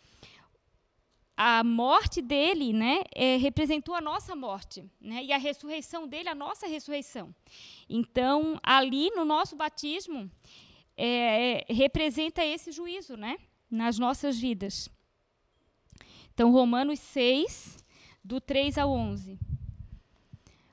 a 1.37 1.63
morte 1.63 2.21
dele, 2.21 2.73
né, 2.73 3.03
é, 3.15 3.37
representou 3.37 3.95
a 3.95 4.01
nossa 4.01 4.35
morte, 4.35 4.85
né? 5.01 5.23
E 5.23 5.33
a 5.33 5.39
ressurreição 5.39 6.07
dele, 6.07 6.29
a 6.29 6.35
nossa 6.35 6.67
ressurreição. 6.67 7.33
Então, 7.89 8.59
ali 8.63 9.11
no 9.11 9.25
nosso 9.25 9.55
batismo, 9.55 10.31
é, 10.97 11.65
é 11.69 11.73
representa 11.73 12.45
esse 12.45 12.73
juízo, 12.73 13.17
né? 13.17 13.39
Nas 13.71 13.99
nossas 13.99 14.39
vidas. 14.39 14.89
Então, 16.35 16.51
Romanos 16.51 16.99
6, 17.01 17.79
do 18.25 18.41
3 18.41 18.79
ao 18.79 18.91
11. 18.91 19.39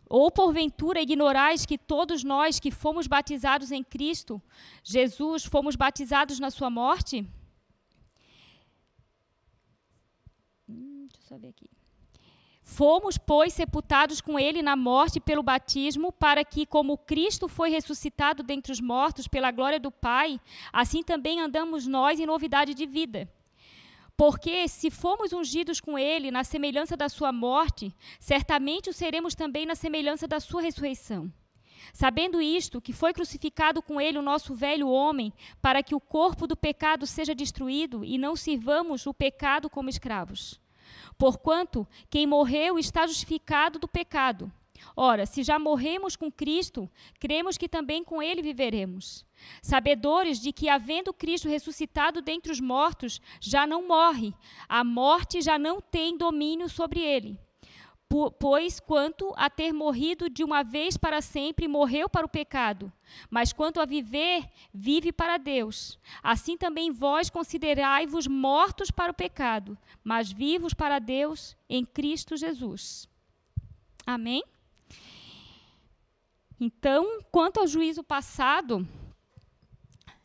Ou 0.09 0.31
porventura 0.31 1.01
ignorais 1.01 1.65
que 1.65 1.77
todos 1.77 2.23
nós 2.23 2.59
que 2.59 2.71
fomos 2.71 3.07
batizados 3.07 3.71
em 3.71 3.83
Cristo, 3.83 4.41
Jesus, 4.83 5.45
fomos 5.45 5.75
batizados 5.75 6.39
na 6.39 6.51
sua 6.51 6.69
morte? 6.69 7.27
Hum, 10.69 11.07
deixa 11.11 11.23
eu 11.23 11.27
só 11.27 11.37
ver 11.37 11.49
aqui. 11.49 11.69
Fomos, 12.67 13.15
pois, 13.15 13.53
sepultados 13.53 14.19
com 14.19 14.39
ele 14.39 14.63
na 14.63 14.75
morte 14.75 15.19
pelo 15.19 15.43
batismo, 15.43 16.11
para 16.11 16.43
que, 16.43 16.65
como 16.65 16.97
Cristo 16.97 17.47
foi 17.47 17.69
ressuscitado 17.69 18.41
dentre 18.41 18.71
os 18.71 18.81
mortos 18.81 19.27
pela 19.27 19.51
glória 19.51 19.79
do 19.79 19.91
Pai, 19.91 20.41
assim 20.73 21.03
também 21.03 21.39
andamos 21.39 21.85
nós 21.85 22.19
em 22.19 22.25
novidade 22.25 22.73
de 22.73 22.87
vida. 22.87 23.29
Porque 24.17 24.67
se 24.67 24.89
formos 24.89 25.33
ungidos 25.33 25.81
com 25.81 25.99
ele 25.99 26.31
na 26.31 26.43
semelhança 26.43 26.95
da 26.95 27.09
sua 27.09 27.31
morte, 27.31 27.93
certamente 28.19 28.89
o 28.89 28.93
seremos 28.93 29.35
também 29.35 29.65
na 29.65 29.75
semelhança 29.75 30.27
da 30.27 30.39
sua 30.39 30.61
ressurreição. 30.61 31.31
Sabendo 31.93 32.41
isto, 32.41 32.81
que 32.81 32.93
foi 32.93 33.13
crucificado 33.13 33.81
com 33.81 33.99
ele 33.99 34.17
o 34.17 34.21
nosso 34.21 34.55
velho 34.55 34.89
homem, 34.89 35.33
para 35.61 35.83
que 35.83 35.93
o 35.93 35.99
corpo 35.99 36.47
do 36.47 36.55
pecado 36.55 37.05
seja 37.05 37.35
destruído 37.35 38.03
e 38.03 38.17
não 38.17 38.35
sirvamos 38.35 39.05
o 39.05 39.13
pecado 39.13 39.69
como 39.69 39.89
escravos. 39.89 40.59
Porquanto 41.17 41.87
quem 42.09 42.25
morreu 42.25 42.79
está 42.79 43.05
justificado 43.05 43.79
do 43.79 43.87
pecado. 43.87 44.51
Ora, 44.95 45.25
se 45.25 45.43
já 45.43 45.59
morremos 45.59 46.15
com 46.15 46.31
Cristo, 46.31 46.89
cremos 47.19 47.57
que 47.57 47.67
também 47.67 48.03
com 48.03 48.21
ele 48.21 48.41
viveremos. 48.41 49.25
Sabedores 49.61 50.39
de 50.39 50.53
que, 50.53 50.69
havendo 50.69 51.13
Cristo 51.13 51.49
ressuscitado 51.49 52.21
dentre 52.21 52.51
os 52.51 52.59
mortos, 52.59 53.21
já 53.39 53.67
não 53.67 53.87
morre, 53.87 54.33
a 54.67 54.83
morte 54.83 55.41
já 55.41 55.59
não 55.59 55.81
tem 55.81 56.17
domínio 56.17 56.69
sobre 56.69 56.99
ele. 57.01 57.39
Pois, 58.39 58.79
quanto 58.79 59.33
a 59.35 59.49
ter 59.49 59.73
morrido 59.73 60.29
de 60.29 60.43
uma 60.43 60.63
vez 60.63 60.95
para 60.95 61.21
sempre, 61.21 61.67
morreu 61.67 62.07
para 62.07 62.25
o 62.25 62.29
pecado, 62.29 62.93
mas 63.29 63.51
quanto 63.51 63.81
a 63.81 63.85
viver, 63.85 64.47
vive 64.73 65.11
para 65.11 65.37
Deus. 65.37 65.99
Assim 66.21 66.55
também 66.55 66.91
vós 66.91 67.29
considerai-vos 67.29 68.27
mortos 68.27 68.91
para 68.91 69.11
o 69.11 69.15
pecado, 69.15 69.77
mas 70.03 70.31
vivos 70.31 70.73
para 70.73 70.99
Deus 70.99 71.57
em 71.67 71.83
Cristo 71.83 72.37
Jesus. 72.37 73.09
Amém? 74.05 74.43
Então, 76.59 77.21
quanto 77.31 77.59
ao 77.59 77.67
juízo 77.67 78.03
passado, 78.03 78.87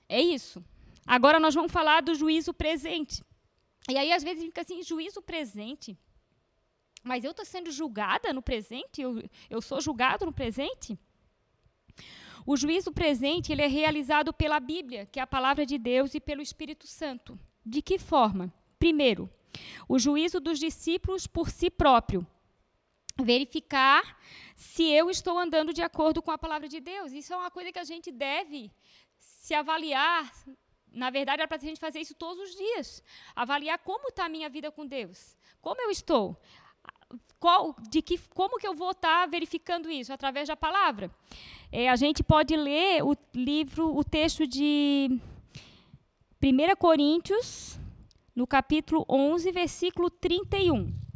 é 0.08 0.20
isso. 0.20 0.64
Agora 1.06 1.40
nós 1.40 1.54
vamos 1.54 1.72
falar 1.72 2.02
do 2.02 2.14
juízo 2.14 2.54
presente. 2.54 3.24
E 3.88 3.96
aí, 3.96 4.12
às 4.12 4.22
vezes, 4.22 4.44
fica 4.44 4.60
assim: 4.60 4.82
juízo 4.82 5.20
presente. 5.20 5.98
Mas 7.02 7.24
eu 7.24 7.30
estou 7.30 7.44
sendo 7.44 7.70
julgada 7.70 8.32
no 8.32 8.42
presente? 8.42 9.00
Eu, 9.00 9.22
eu 9.48 9.62
sou 9.62 9.80
julgado 9.80 10.26
no 10.26 10.32
presente? 10.32 10.98
O 12.46 12.56
juízo 12.56 12.92
presente 12.92 13.52
ele 13.52 13.62
é 13.62 13.66
realizado 13.66 14.32
pela 14.32 14.60
Bíblia, 14.60 15.06
que 15.06 15.18
é 15.18 15.22
a 15.22 15.26
palavra 15.26 15.64
de 15.64 15.78
Deus, 15.78 16.14
e 16.14 16.20
pelo 16.20 16.42
Espírito 16.42 16.86
Santo. 16.86 17.38
De 17.64 17.82
que 17.82 17.98
forma? 17.98 18.52
Primeiro, 18.78 19.30
o 19.88 19.98
juízo 19.98 20.40
dos 20.40 20.58
discípulos 20.58 21.26
por 21.26 21.50
si 21.50 21.70
próprio. 21.70 22.26
Verificar 23.22 24.18
se 24.56 24.84
eu 24.90 25.08
estou 25.10 25.38
andando 25.38 25.72
de 25.72 25.82
acordo 25.82 26.20
com 26.20 26.30
a 26.30 26.38
palavra 26.38 26.68
de 26.68 26.80
Deus. 26.80 27.12
Isso 27.12 27.32
é 27.32 27.36
uma 27.36 27.50
coisa 27.50 27.72
que 27.72 27.78
a 27.78 27.84
gente 27.84 28.10
deve 28.10 28.70
se 29.18 29.54
avaliar. 29.54 30.32
Na 30.92 31.08
verdade, 31.10 31.42
é 31.42 31.46
para 31.46 31.56
a 31.56 31.60
gente 31.60 31.80
fazer 31.80 32.00
isso 32.00 32.14
todos 32.14 32.42
os 32.42 32.56
dias. 32.56 33.02
Avaliar 33.34 33.78
como 33.78 34.08
está 34.08 34.26
a 34.26 34.28
minha 34.28 34.48
vida 34.48 34.70
com 34.70 34.86
Deus. 34.86 35.36
Como 35.60 35.80
eu 35.80 35.90
estou. 35.90 36.36
Qual, 37.38 37.74
de 37.88 38.02
que, 38.02 38.18
como 38.34 38.58
que 38.58 38.66
eu 38.66 38.74
vou 38.74 38.90
estar 38.90 39.26
verificando 39.26 39.90
isso? 39.90 40.12
Através 40.12 40.48
da 40.48 40.56
palavra. 40.56 41.10
É, 41.72 41.88
a 41.88 41.96
gente 41.96 42.22
pode 42.22 42.54
ler 42.56 43.02
o 43.02 43.16
livro, 43.34 43.96
o 43.96 44.04
texto 44.04 44.46
de 44.46 45.08
1 46.42 46.76
Coríntios, 46.76 47.78
no 48.34 48.46
capítulo 48.46 49.06
11, 49.08 49.50
versículo 49.52 50.10
31. 50.10 51.09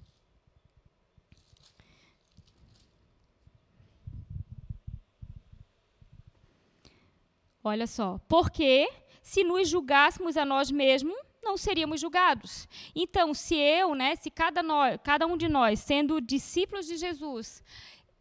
Olha 7.66 7.86
só, 7.86 8.20
porque 8.28 8.86
se 9.22 9.42
nos 9.42 9.70
julgássemos 9.70 10.36
a 10.36 10.44
nós 10.44 10.70
mesmos, 10.70 11.16
não 11.42 11.56
seríamos 11.56 11.98
julgados. 11.98 12.68
Então, 12.94 13.32
se 13.32 13.54
eu, 13.54 13.94
né, 13.94 14.16
se 14.16 14.30
cada, 14.30 14.62
cada 14.98 15.26
um 15.26 15.34
de 15.34 15.48
nós, 15.48 15.80
sendo 15.80 16.20
discípulos 16.20 16.86
de 16.86 16.98
Jesus, 16.98 17.64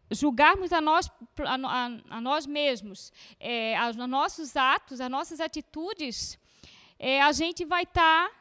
julgarmos 0.09 0.71
a 0.71 0.79
nós, 0.79 1.11
a, 1.39 1.55
a, 1.55 1.85
a 2.17 2.21
nós 2.21 2.45
mesmos, 2.45 3.11
é, 3.37 3.75
nossos 4.07 4.55
atos, 4.55 5.01
as 5.01 5.11
nossas 5.11 5.41
atitudes, 5.41 6.39
é, 6.97 7.21
a 7.21 7.33
gente 7.33 7.65
vai 7.65 7.83
estar 7.83 8.29
tá 8.29 8.35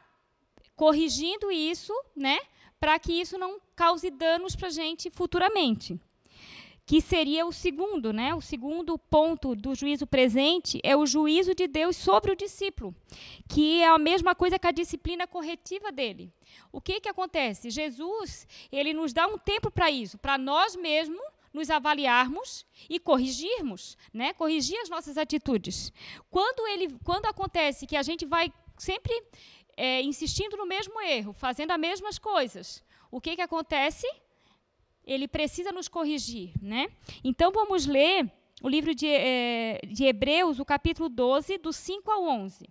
corrigindo 0.73 1.51
isso, 1.51 1.93
né, 2.15 2.39
para 2.79 2.97
que 2.97 3.11
isso 3.11 3.37
não 3.37 3.59
cause 3.75 4.09
danos 4.09 4.55
para 4.55 4.69
a 4.69 4.71
gente 4.71 5.09
futuramente 5.09 5.99
que 6.85 6.99
seria 6.99 7.45
o 7.45 7.51
segundo, 7.51 8.11
né? 8.11 8.35
O 8.35 8.41
segundo 8.41 8.97
ponto 8.97 9.55
do 9.55 9.73
juízo 9.73 10.05
presente 10.05 10.79
é 10.83 10.95
o 10.95 11.05
juízo 11.05 11.55
de 11.55 11.67
Deus 11.67 11.95
sobre 11.95 12.31
o 12.31 12.35
discípulo, 12.35 12.93
que 13.47 13.81
é 13.81 13.87
a 13.87 13.97
mesma 13.97 14.35
coisa 14.35 14.59
que 14.59 14.67
a 14.67 14.71
disciplina 14.71 15.25
corretiva 15.25 15.91
dele. 15.91 16.31
O 16.71 16.81
que 16.81 16.99
que 16.99 17.09
acontece? 17.09 17.69
Jesus, 17.69 18.47
ele 18.71 18.93
nos 18.93 19.13
dá 19.13 19.27
um 19.27 19.37
tempo 19.37 19.71
para 19.71 19.89
isso, 19.89 20.17
para 20.17 20.37
nós 20.37 20.75
mesmos 20.75 21.21
nos 21.53 21.69
avaliarmos 21.69 22.65
e 22.89 22.99
corrigirmos, 22.99 23.95
né? 24.11 24.33
Corrigir 24.33 24.77
as 24.81 24.89
nossas 24.89 25.17
atitudes. 25.17 25.93
Quando 26.29 26.67
ele, 26.67 26.97
quando 27.03 27.27
acontece 27.27 27.85
que 27.85 27.95
a 27.95 28.01
gente 28.01 28.25
vai 28.25 28.51
sempre 28.77 29.13
é, 29.77 30.01
insistindo 30.01 30.57
no 30.57 30.65
mesmo 30.65 30.99
erro, 30.99 31.31
fazendo 31.31 31.71
as 31.71 31.79
mesmas 31.79 32.17
coisas, 32.17 32.83
o 33.11 33.21
que 33.21 33.35
que 33.35 33.41
acontece? 33.41 34.07
Ele 35.05 35.27
precisa 35.27 35.71
nos 35.71 35.87
corrigir, 35.87 36.53
né? 36.61 36.87
Então 37.23 37.51
vamos 37.51 37.85
ler 37.85 38.31
o 38.61 38.69
livro 38.69 38.95
de, 38.95 39.07
é, 39.07 39.79
de 39.85 40.05
Hebreus, 40.05 40.59
o 40.59 40.65
capítulo 40.65 41.09
12, 41.09 41.57
do 41.57 41.73
5 41.73 42.09
ao 42.09 42.23
11. 42.23 42.67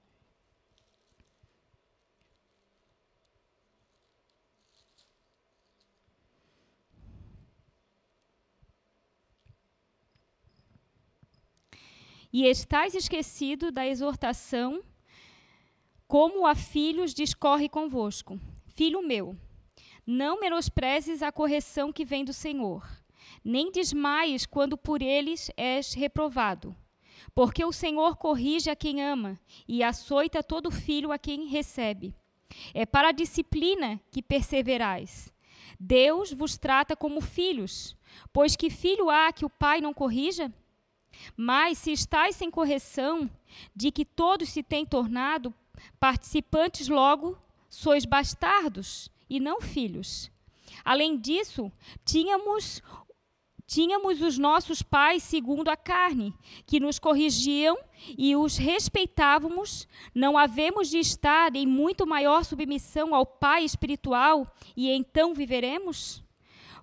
E 12.33 12.47
estais 12.47 12.95
esquecido 12.95 13.71
da 13.71 13.87
exortação, 13.87 14.83
como 16.09 16.47
a 16.47 16.55
filhos 16.55 17.13
discorre 17.13 17.69
convosco. 17.69 18.41
Filho 18.69 19.03
meu, 19.07 19.37
não 20.07 20.41
menosprezes 20.41 21.23
a 21.23 21.31
correção 21.31 21.93
que 21.93 22.05
vem 22.05 22.25
do 22.25 22.33
Senhor, 22.33 22.87
nem 23.45 23.71
desmaies 23.71 24.47
quando 24.47 24.77
por 24.77 25.01
eles 25.01 25.51
és 25.57 25.95
reprovado. 25.95 26.77
Porque 27.35 27.65
o 27.65 27.73
Senhor 27.73 28.17
corrige 28.17 28.69
a 28.69 28.77
quem 28.77 29.03
ama 29.03 29.39
e 29.67 29.83
açoita 29.83 30.43
todo 30.43 30.71
filho 30.71 31.13
a 31.13 31.19
quem 31.19 31.47
recebe. 31.47 32.15
É 32.75 32.85
para 32.85 33.09
a 33.09 33.13
disciplina 33.13 34.01
que 34.11 34.21
perseverais. 34.21 35.33
Deus 35.79 36.33
vos 36.33 36.59
trata 36.59 36.95
como 36.95 37.21
filhos, 37.21 37.97
pois 38.33 38.57
que 38.57 38.71
filho 38.71 39.09
há 39.09 39.33
que 39.33 39.45
o 39.45 39.51
pai 39.51 39.81
não 39.81 39.95
corrija? 39.95 40.53
Mas 41.37 41.79
se 41.79 41.93
estáis 41.93 42.37
sem 42.37 42.51
correção, 42.51 43.31
de 43.75 43.91
que 43.91 44.05
todos 44.05 44.49
se 44.49 44.63
têm 44.63 44.85
tornado 44.85 45.55
participantes 45.99 46.89
logo, 46.89 47.39
sois 47.69 48.05
bastardos 48.05 49.12
e 49.33 49.41
não 49.41 49.63
filhos. 49.63 50.31
Além 50.85 51.17
disso, 51.19 51.73
tínhamos 52.05 52.83
tínhamos 53.67 54.21
os 54.21 54.37
nossos 54.37 54.83
pais 54.83 55.23
segundo 55.23 55.71
a 55.71 55.77
carne, 55.77 56.35
que 56.67 56.79
nos 56.79 56.99
corrigiam 56.99 57.79
e 58.19 58.37
os 58.37 58.59
respeitávamos, 58.59 59.89
não 60.15 60.37
havemos 60.37 60.91
de 60.91 60.99
estar 60.99 61.57
em 61.57 61.67
muito 61.67 62.07
maior 62.07 62.45
submissão 62.45 63.15
ao 63.15 63.25
Pai 63.25 63.65
espiritual 63.65 64.47
e 64.77 64.91
então 64.91 65.33
viveremos? 65.33 66.23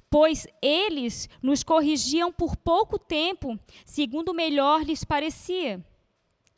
Pois 0.10 0.48
eles 0.60 1.30
nos 1.44 1.62
corrigiam 1.62 2.32
por 2.32 2.56
pouco 2.56 2.98
tempo, 2.98 3.60
segundo 3.86 4.34
melhor 4.34 4.82
lhes 4.82 5.04
parecia. 5.04 5.86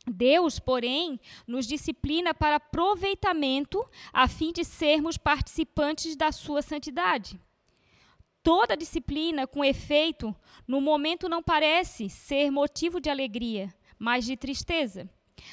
Deus, 0.06 0.58
porém, 0.58 1.20
nos 1.46 1.66
disciplina 1.66 2.34
para 2.34 2.56
aproveitamento, 2.56 3.88
a 4.12 4.26
fim 4.26 4.52
de 4.52 4.64
sermos 4.64 5.16
participantes 5.16 6.16
da 6.16 6.32
sua 6.32 6.60
santidade. 6.60 7.40
Toda 8.42 8.76
disciplina, 8.76 9.46
com 9.46 9.64
efeito, 9.64 10.34
no 10.66 10.80
momento 10.80 11.28
não 11.28 11.42
parece 11.42 12.08
ser 12.08 12.50
motivo 12.50 13.00
de 13.00 13.08
alegria, 13.08 13.72
mas 13.96 14.24
de 14.24 14.36
tristeza. 14.36 15.08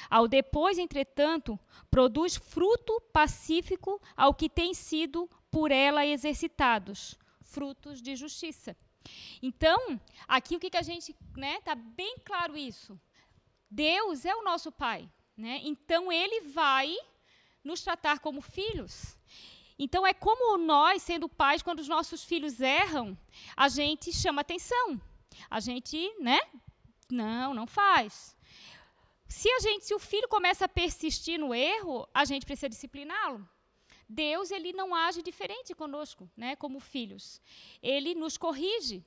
Ao 0.09 0.27
depois, 0.27 0.79
entretanto, 0.79 1.59
produz 1.91 2.35
fruto 2.35 2.99
pacífico 3.13 4.01
ao 4.17 4.33
que 4.33 4.49
tem 4.49 4.73
sido 4.73 5.29
por 5.51 5.71
ela 5.71 6.05
exercitados, 6.05 7.17
frutos 7.41 8.01
de 8.01 8.15
justiça. 8.15 8.75
Então, 9.41 9.99
aqui 10.27 10.55
o 10.55 10.59
que, 10.59 10.69
que 10.69 10.77
a 10.77 10.81
gente, 10.81 11.15
né, 11.35 11.57
está 11.57 11.75
bem 11.75 12.17
claro 12.25 12.57
isso. 12.57 12.99
Deus 13.69 14.25
é 14.25 14.35
o 14.35 14.43
nosso 14.43 14.71
Pai, 14.71 15.09
né? 15.37 15.61
Então 15.63 16.11
Ele 16.11 16.41
vai 16.49 16.95
nos 17.63 17.81
tratar 17.81 18.19
como 18.19 18.41
filhos. 18.41 19.17
Então 19.77 20.05
é 20.05 20.13
como 20.13 20.57
nós, 20.57 21.03
sendo 21.03 21.29
pais, 21.29 21.61
quando 21.61 21.79
os 21.79 21.87
nossos 21.87 22.23
filhos 22.23 22.59
erram, 22.59 23.17
a 23.55 23.69
gente 23.69 24.11
chama 24.11 24.41
atenção. 24.41 24.99
A 25.49 25.59
gente, 25.59 26.13
né? 26.19 26.39
Não, 27.09 27.53
não 27.53 27.65
faz. 27.65 28.35
Se 29.27 29.49
a 29.49 29.59
gente, 29.59 29.85
se 29.85 29.93
o 29.93 29.99
filho 29.99 30.27
começa 30.27 30.65
a 30.65 30.67
persistir 30.67 31.39
no 31.39 31.53
erro, 31.53 32.07
a 32.13 32.25
gente 32.25 32.45
precisa 32.45 32.67
discipliná-lo. 32.67 33.47
Deus 34.09 34.49
ele 34.49 34.73
não 34.73 34.95
age 34.95 35.21
diferente 35.21 35.75
conosco, 35.75 36.27
né, 36.35 36.55
como 36.55 36.79
filhos. 36.79 37.39
Ele 37.81 38.15
nos 38.15 38.37
corrige. 38.37 39.05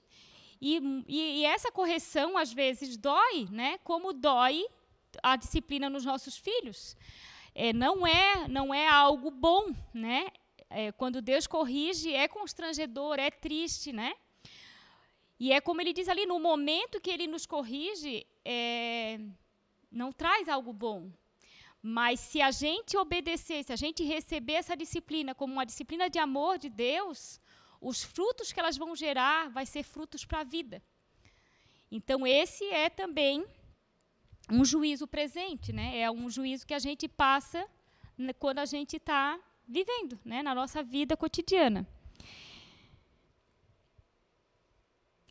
E, 0.65 0.77
e, 1.09 1.41
e, 1.41 1.45
essa 1.45 1.73
correção, 1.73 2.39
às 2.39 2.53
vezes, 2.53 2.97
dói, 2.97 3.49
né? 3.51 3.79
como 3.79 4.13
dói 4.13 4.65
a 5.21 5.35
disciplina 5.35 5.91
nos 5.91 6.05
nossos 6.05 6.37
filhos. 6.37 6.97
É, 7.53 7.73
não, 7.73 8.07
é, 8.07 8.47
não 8.47 8.73
é 8.73 8.87
algo 8.87 9.29
bom. 9.29 9.75
Né? 9.93 10.29
É, 10.71 10.93
quando 10.93 11.21
Deus 11.21 11.49
corrige, 11.49 12.15
é 12.15 12.29
constrangedor, 12.29 13.19
é 13.19 13.29
triste. 13.29 13.93
Né? 13.93 14.15
E 15.41 15.53
é 15.53 15.61
como 15.61 15.81
ele 15.81 15.93
diz 15.93 16.09
ali, 16.09 16.27
no 16.27 16.39
momento 16.39 17.01
que 17.01 17.11
ele 17.11 17.27
nos 17.27 17.45
corrige, 17.45 18.25
é, 18.45 19.19
não 19.91 20.13
traz 20.13 20.49
algo 20.49 20.73
bom. 20.73 21.11
Mas 21.83 22.21
se 22.21 22.41
a 22.41 22.53
gente 22.53 22.97
obedecer, 22.97 23.65
se 23.65 23.73
a 23.73 23.77
gente 23.85 24.05
receber 24.05 24.53
essa 24.53 24.77
disciplina 24.77 25.35
como 25.35 25.55
uma 25.55 25.67
disciplina 25.67 26.09
de 26.09 26.21
amor 26.21 26.57
de 26.57 26.71
Deus, 26.71 27.41
os 27.83 28.05
frutos 28.05 28.53
que 28.53 28.61
elas 28.61 28.77
vão 28.77 28.95
gerar 28.95 29.51
vai 29.51 29.67
ser 29.67 29.83
frutos 29.83 30.25
para 30.25 30.41
a 30.41 30.45
vida. 30.45 30.81
Então 31.91 32.25
esse 32.27 32.65
é 32.67 32.89
também 32.89 33.45
um 34.51 34.65
juízo 34.65 35.07
presente, 35.07 35.73
né? 35.73 35.99
É 35.99 36.11
um 36.11 36.31
juízo 36.31 36.67
que 36.67 36.75
a 36.75 36.79
gente 36.79 37.09
passa 37.09 37.69
quando 38.39 38.61
a 38.61 38.65
gente 38.65 38.97
está 38.97 39.39
vivendo, 39.67 40.19
né? 40.25 40.43
Na 40.43 40.55
nossa 40.55 40.83
vida 40.83 41.17
cotidiana. 41.17 41.87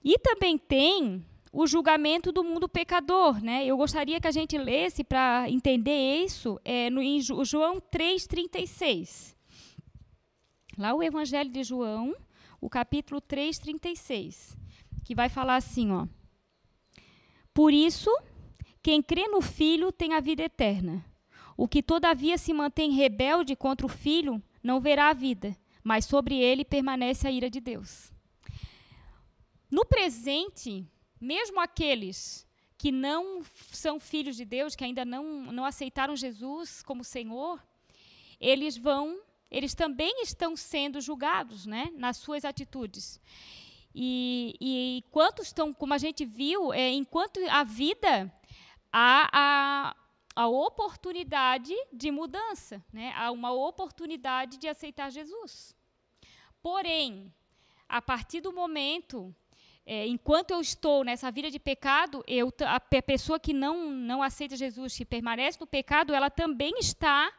E 0.04 0.20
também 0.20 0.58
tem 0.58 1.26
o 1.54 1.66
julgamento 1.66 2.32
do 2.32 2.44
mundo 2.44 2.68
pecador, 2.68 3.42
né? 3.42 3.66
Eu 3.66 3.78
gostaria 3.78 4.20
que 4.20 4.28
a 4.28 4.32
gente 4.32 4.58
lesse 4.58 5.04
para 5.04 5.50
entender 5.50 6.24
isso 6.24 6.60
é, 6.66 6.90
no, 6.90 7.02
em 7.02 7.22
João 7.22 7.80
3,36. 7.80 9.36
Lá 10.78 10.94
o 10.94 11.04
Evangelho 11.04 11.50
de 11.50 11.64
João, 11.64 12.16
o 12.62 12.69
capítulo 12.69 13.19
3, 13.19 13.58
36, 13.58 14.56
que 15.04 15.15
vai 15.15 15.28
falar 15.28 15.56
assim, 15.56 15.91
ó. 15.91 16.08
Por 17.54 17.74
isso, 17.74 18.10
quem 18.82 19.02
crê 19.02 19.28
no 19.28 19.41
Filho 19.41 19.91
tem 19.91 20.13
a 20.13 20.19
vida 20.19 20.43
eterna. 20.43 21.04
O 21.58 21.67
que 21.67 21.84
todavia 21.84 22.38
se 22.38 22.54
mantém 22.54 22.91
rebelde 22.91 23.56
contra 23.56 23.86
o 23.86 23.89
Filho 23.89 24.41
não 24.63 24.80
verá 24.80 25.10
a 25.10 25.13
vida, 25.13 25.58
mas 25.84 26.06
sobre 26.06 26.36
ele 26.36 26.63
permanece 26.63 27.28
a 27.28 27.32
ira 27.32 27.50
de 27.50 27.60
Deus. 27.60 28.13
no 29.69 29.86
presente, 29.86 30.86
mesmo 31.19 31.60
aqueles 31.60 32.45
que 32.78 32.91
não 32.91 33.41
são 33.71 34.00
filhos 34.00 34.36
de 34.36 34.43
Deus, 34.43 34.76
que 34.76 34.84
ainda 34.84 35.06
não, 35.06 35.24
não 35.52 35.63
aceitaram 35.65 36.15
Jesus 36.15 36.82
como 36.82 37.04
Senhor, 37.04 37.63
eles 38.39 38.76
vão, 38.76 39.21
eles 39.52 39.76
também 39.76 40.24
estão 40.24 40.56
sendo 40.56 41.02
julgados, 41.02 41.66
né, 41.66 41.92
nas 41.96 42.18
suas 42.18 42.46
atitudes. 42.46 43.20
E, 43.94 44.56
e 44.60 44.98
enquanto 45.00 45.42
estão, 45.42 45.74
como 45.74 45.94
a 45.94 45.98
gente 45.98 46.26
viu, 46.26 46.72
é, 46.72 46.92
enquanto 46.92 47.40
a 47.50 47.64
vida, 47.64 48.34
há 48.92 49.30
a, 49.34 49.96
a 50.36 50.48
oportunidade 50.48 51.74
de 51.92 52.10
mudança, 52.10 52.84
né? 52.92 53.14
há 53.16 53.32
uma 53.32 53.52
oportunidade 53.52 54.58
de 54.58 54.68
aceitar 54.68 55.12
Jesus. 55.12 55.76
Porém, 56.62 57.34
a 57.90 58.02
partir 58.02 58.40
do 58.40 58.54
momento, 58.54 59.36
é, 59.86 60.08
enquanto 60.08 60.52
eu 60.52 60.62
estou 60.62 61.04
nessa 61.04 61.30
vida 61.30 61.52
de 61.52 61.60
pecado, 61.60 62.24
eu, 62.26 62.54
a 62.66 62.80
pessoa 62.80 63.40
que 63.40 63.52
não, 63.52 63.90
não 63.90 64.24
aceita 64.24 64.56
Jesus, 64.56 64.96
que 64.96 65.04
permanece 65.04 65.60
no 65.60 65.68
pecado, 65.68 66.14
ela 66.14 66.30
também 66.30 66.74
está 66.80 67.30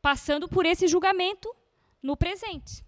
passando 0.00 0.48
por 0.48 0.64
esse 0.66 0.86
julgamento 0.88 1.54
no 2.02 2.16
presente. 2.16 2.84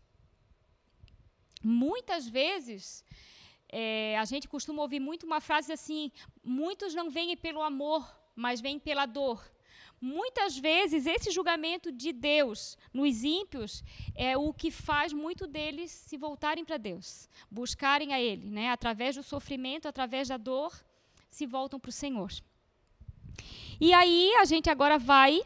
Muitas 1.62 2.29
vezes, 2.29 3.05
é, 3.68 4.18
a 4.18 4.25
gente 4.25 4.48
costuma 4.48 4.83
ouvir 4.83 5.01
muito 5.01 5.25
uma 5.25 5.40
frase 5.40 5.72
assim: 5.72 6.11
muitos 6.42 6.94
não 6.94 7.11
vêm 7.11 7.37
pelo 7.37 7.62
amor, 7.62 8.03
mas 8.35 8.61
vêm 8.61 8.79
pela 8.79 9.07
dor. 9.07 9.42
Muitas 10.01 10.59
vezes, 10.59 11.07
esse 11.07 11.31
julgamento 11.31 11.92
de 11.92 12.12
Deus 12.12 12.77
nos 12.92 13.22
ímpios 13.22 13.85
é 14.16 14.37
o 14.37 14.53
que 14.53 14.68
faz 14.68 15.12
muito 15.12 15.46
deles 15.46 15.92
se 15.92 16.16
voltarem 16.16 16.64
para 16.64 16.77
Deus, 16.77 17.29
buscarem 17.48 18.12
a 18.12 18.20
Ele, 18.20 18.51
né? 18.51 18.70
através 18.70 19.14
do 19.14 19.22
sofrimento, 19.22 19.87
através 19.87 20.27
da 20.27 20.37
dor, 20.37 20.72
se 21.31 21.46
voltam 21.46 21.79
para 21.79 21.90
o 21.90 21.92
Senhor. 21.92 22.33
E 23.81 23.92
aí, 23.92 24.35
a 24.40 24.44
gente 24.44 24.68
agora 24.68 24.98
vai 24.98 25.40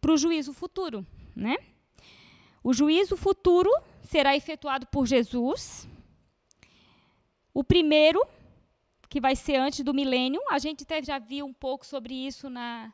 para 0.00 0.12
o 0.12 0.16
juízo 0.16 0.52
futuro. 0.52 1.06
Né? 1.34 1.56
O 2.62 2.72
juízo 2.72 3.16
futuro 3.16 3.70
será 4.02 4.36
efetuado 4.36 4.86
por 4.86 5.06
Jesus. 5.06 5.88
O 7.52 7.62
primeiro, 7.62 8.24
que 9.08 9.20
vai 9.20 9.34
ser 9.36 9.56
antes 9.56 9.80
do 9.84 9.94
milênio, 9.94 10.40
a 10.50 10.58
gente 10.58 10.82
até 10.82 11.02
já 11.02 11.18
viu 11.18 11.46
um 11.46 11.52
pouco 11.52 11.84
sobre 11.86 12.14
isso 12.14 12.48
na 12.48 12.92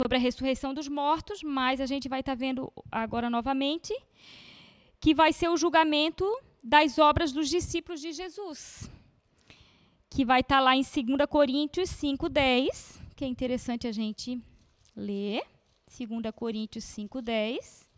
sobre 0.00 0.16
a 0.16 0.20
ressurreição 0.20 0.72
dos 0.72 0.86
mortos, 0.86 1.42
mas 1.42 1.80
a 1.80 1.86
gente 1.86 2.08
vai 2.08 2.20
estar 2.20 2.36
tá 2.36 2.38
vendo 2.38 2.72
agora 2.90 3.28
novamente 3.28 3.92
que 5.00 5.12
vai 5.12 5.32
ser 5.32 5.48
o 5.48 5.56
julgamento 5.56 6.24
das 6.62 6.98
obras 6.98 7.32
dos 7.32 7.48
discípulos 7.48 8.00
de 8.00 8.12
Jesus, 8.12 8.88
que 10.08 10.24
vai 10.24 10.40
estar 10.40 10.56
tá 10.56 10.60
lá 10.60 10.76
em 10.76 10.82
2 10.82 11.26
Coríntios 11.28 11.90
5:10, 11.90 13.00
que 13.16 13.24
é 13.24 13.28
interessante 13.28 13.86
a 13.86 13.92
gente 13.92 14.40
ler. 14.94 15.42
2 15.88 16.32
Coríntios 16.34 16.84
5:10. 16.84 17.88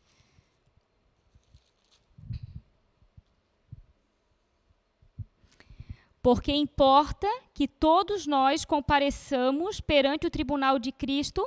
Porque 6.23 6.53
importa 6.53 7.27
que 7.55 7.67
todos 7.67 8.27
nós 8.27 8.65
compareçamos 8.65 9.81
perante 9.81 10.27
o 10.27 10.31
tribunal 10.31 10.79
de 10.79 10.93
Cristo, 10.93 11.47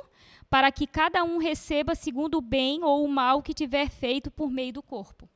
para 0.50 0.70
que 0.70 0.86
cada 0.86 1.22
um 1.24 1.38
receba 1.38 1.94
segundo 1.94 2.38
o 2.38 2.40
bem 2.40 2.82
ou 2.82 3.04
o 3.04 3.08
mal 3.08 3.42
que 3.42 3.54
tiver 3.54 3.88
feito 3.88 4.30
por 4.30 4.50
meio 4.50 4.72
do 4.72 4.82
corpo. 4.82 5.28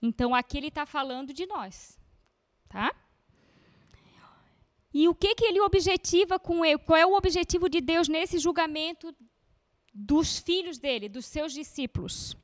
Então 0.00 0.34
aqui 0.34 0.58
ele 0.58 0.68
está 0.68 0.86
falando 0.86 1.32
de 1.32 1.46
nós, 1.46 1.98
tá? 2.68 2.94
E 4.94 5.08
o 5.08 5.14
que, 5.14 5.34
que 5.34 5.44
ele 5.44 5.60
objetiva 5.60 6.38
com 6.38 6.64
ele? 6.64 6.78
Qual 6.78 6.96
é 6.96 7.04
o 7.04 7.16
objetivo 7.16 7.68
de 7.68 7.80
Deus 7.80 8.08
nesse 8.08 8.38
julgamento 8.38 9.14
dos 9.92 10.38
filhos 10.38 10.78
dele, 10.78 11.08
dos 11.08 11.26
seus 11.26 11.52
discípulos? 11.52 12.36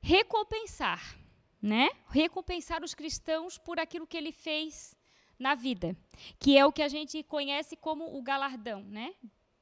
Recompensar 0.00 1.20
né? 1.60 1.90
Recompensar 2.08 2.82
os 2.82 2.94
cristãos 2.94 3.58
por 3.58 3.78
aquilo 3.78 4.06
que 4.06 4.16
ele 4.16 4.32
fez 4.32 4.96
na 5.38 5.54
vida, 5.54 5.96
que 6.38 6.56
é 6.56 6.64
o 6.64 6.72
que 6.72 6.82
a 6.82 6.88
gente 6.88 7.22
conhece 7.22 7.76
como 7.76 8.16
o 8.16 8.22
galardão, 8.22 8.82
né? 8.82 9.12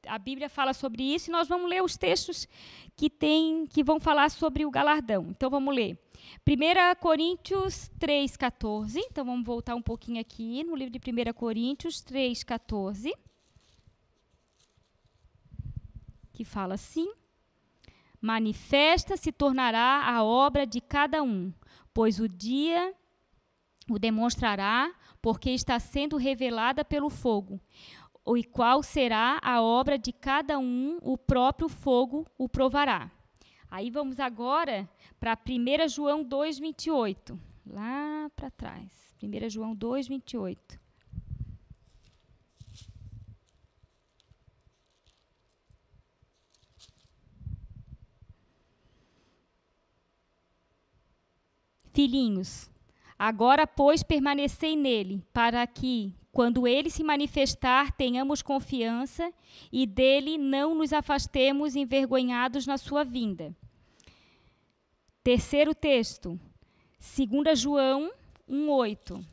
A 0.05 0.17
Bíblia 0.17 0.49
fala 0.49 0.73
sobre 0.73 1.03
isso 1.03 1.29
e 1.29 1.31
nós 1.31 1.47
vamos 1.47 1.69
ler 1.69 1.83
os 1.83 1.97
textos 1.97 2.47
que 2.95 3.09
tem 3.09 3.67
que 3.67 3.83
vão 3.83 3.99
falar 3.99 4.29
sobre 4.31 4.65
o 4.65 4.71
galardão. 4.71 5.27
Então 5.29 5.49
vamos 5.49 5.75
ler. 5.75 5.97
1 6.45 6.95
Coríntios 6.99 7.89
3:14. 7.99 8.99
Então 9.09 9.25
vamos 9.25 9.45
voltar 9.45 9.75
um 9.75 9.81
pouquinho 9.81 10.21
aqui 10.21 10.63
no 10.63 10.75
livro 10.75 10.91
de 10.91 10.99
1 10.99 11.33
Coríntios 11.33 12.01
3:14. 12.03 13.13
Que 16.33 16.43
fala 16.43 16.75
assim: 16.75 17.11
Manifesta 18.21 19.15
se 19.17 19.31
tornará 19.31 20.03
a 20.05 20.23
obra 20.23 20.65
de 20.65 20.81
cada 20.81 21.23
um, 21.23 21.53
pois 21.93 22.19
o 22.19 22.27
dia 22.27 22.93
o 23.89 23.97
demonstrará, 23.97 24.93
porque 25.21 25.49
está 25.49 25.79
sendo 25.79 26.15
revelada 26.15 26.85
pelo 26.85 27.09
fogo. 27.09 27.59
E 28.37 28.43
qual 28.43 28.83
será 28.83 29.39
a 29.41 29.61
obra 29.61 29.97
de 29.97 30.13
cada 30.13 30.59
um, 30.59 30.99
o 31.01 31.17
próprio 31.17 31.67
fogo 31.67 32.27
o 32.37 32.47
provará. 32.47 33.11
Aí 33.71 33.91
vamos 33.91 34.19
agora 34.19 34.89
para 35.19 35.37
1 35.37 35.87
João 35.87 36.25
2,28. 36.25 37.37
Lá 37.67 38.29
para 38.35 38.49
trás. 38.49 39.15
1 39.21 39.49
João 39.49 39.75
2,28. 39.75 40.79
Filhinhos, 51.91 52.71
agora, 53.17 53.67
pois, 53.67 54.01
permanecei 54.03 54.75
nele, 54.75 55.21
para 55.33 55.67
que, 55.67 56.13
quando 56.31 56.67
ele 56.67 56.89
se 56.89 57.03
manifestar, 57.03 57.91
tenhamos 57.91 58.41
confiança 58.41 59.33
e 59.71 59.85
dele 59.87 60.37
não 60.37 60.75
nos 60.75 60.93
afastemos 60.93 61.75
envergonhados 61.75 62.67
na 62.67 62.77
sua 62.77 63.03
vinda. 63.03 63.55
Terceiro 65.23 65.73
texto, 65.73 66.39
2 66.99 67.59
João 67.59 68.11
1,8. 68.47 69.25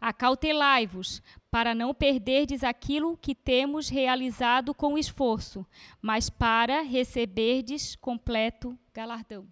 Acautelai-vos, 0.00 1.20
para 1.50 1.74
não 1.74 1.92
perderdes 1.92 2.62
aquilo 2.62 3.16
que 3.16 3.34
temos 3.34 3.88
realizado 3.88 4.72
com 4.72 4.96
esforço, 4.96 5.66
mas 6.00 6.30
para 6.30 6.82
receberdes 6.82 7.96
completo 7.96 8.78
galardão. 8.94 9.48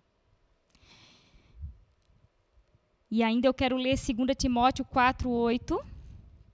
E 3.10 3.22
ainda 3.22 3.46
eu 3.46 3.54
quero 3.54 3.76
ler 3.76 3.96
2 3.96 4.34
Timóteo 4.36 4.84
4:8, 4.84 5.80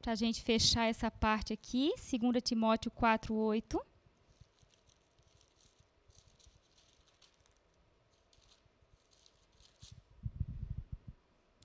para 0.01 0.13
a 0.13 0.15
gente 0.15 0.43
fechar 0.43 0.85
essa 0.87 1.11
parte 1.11 1.53
aqui, 1.53 1.93
2 1.97 2.43
Timóteo 2.43 2.91
4:8. 2.91 3.81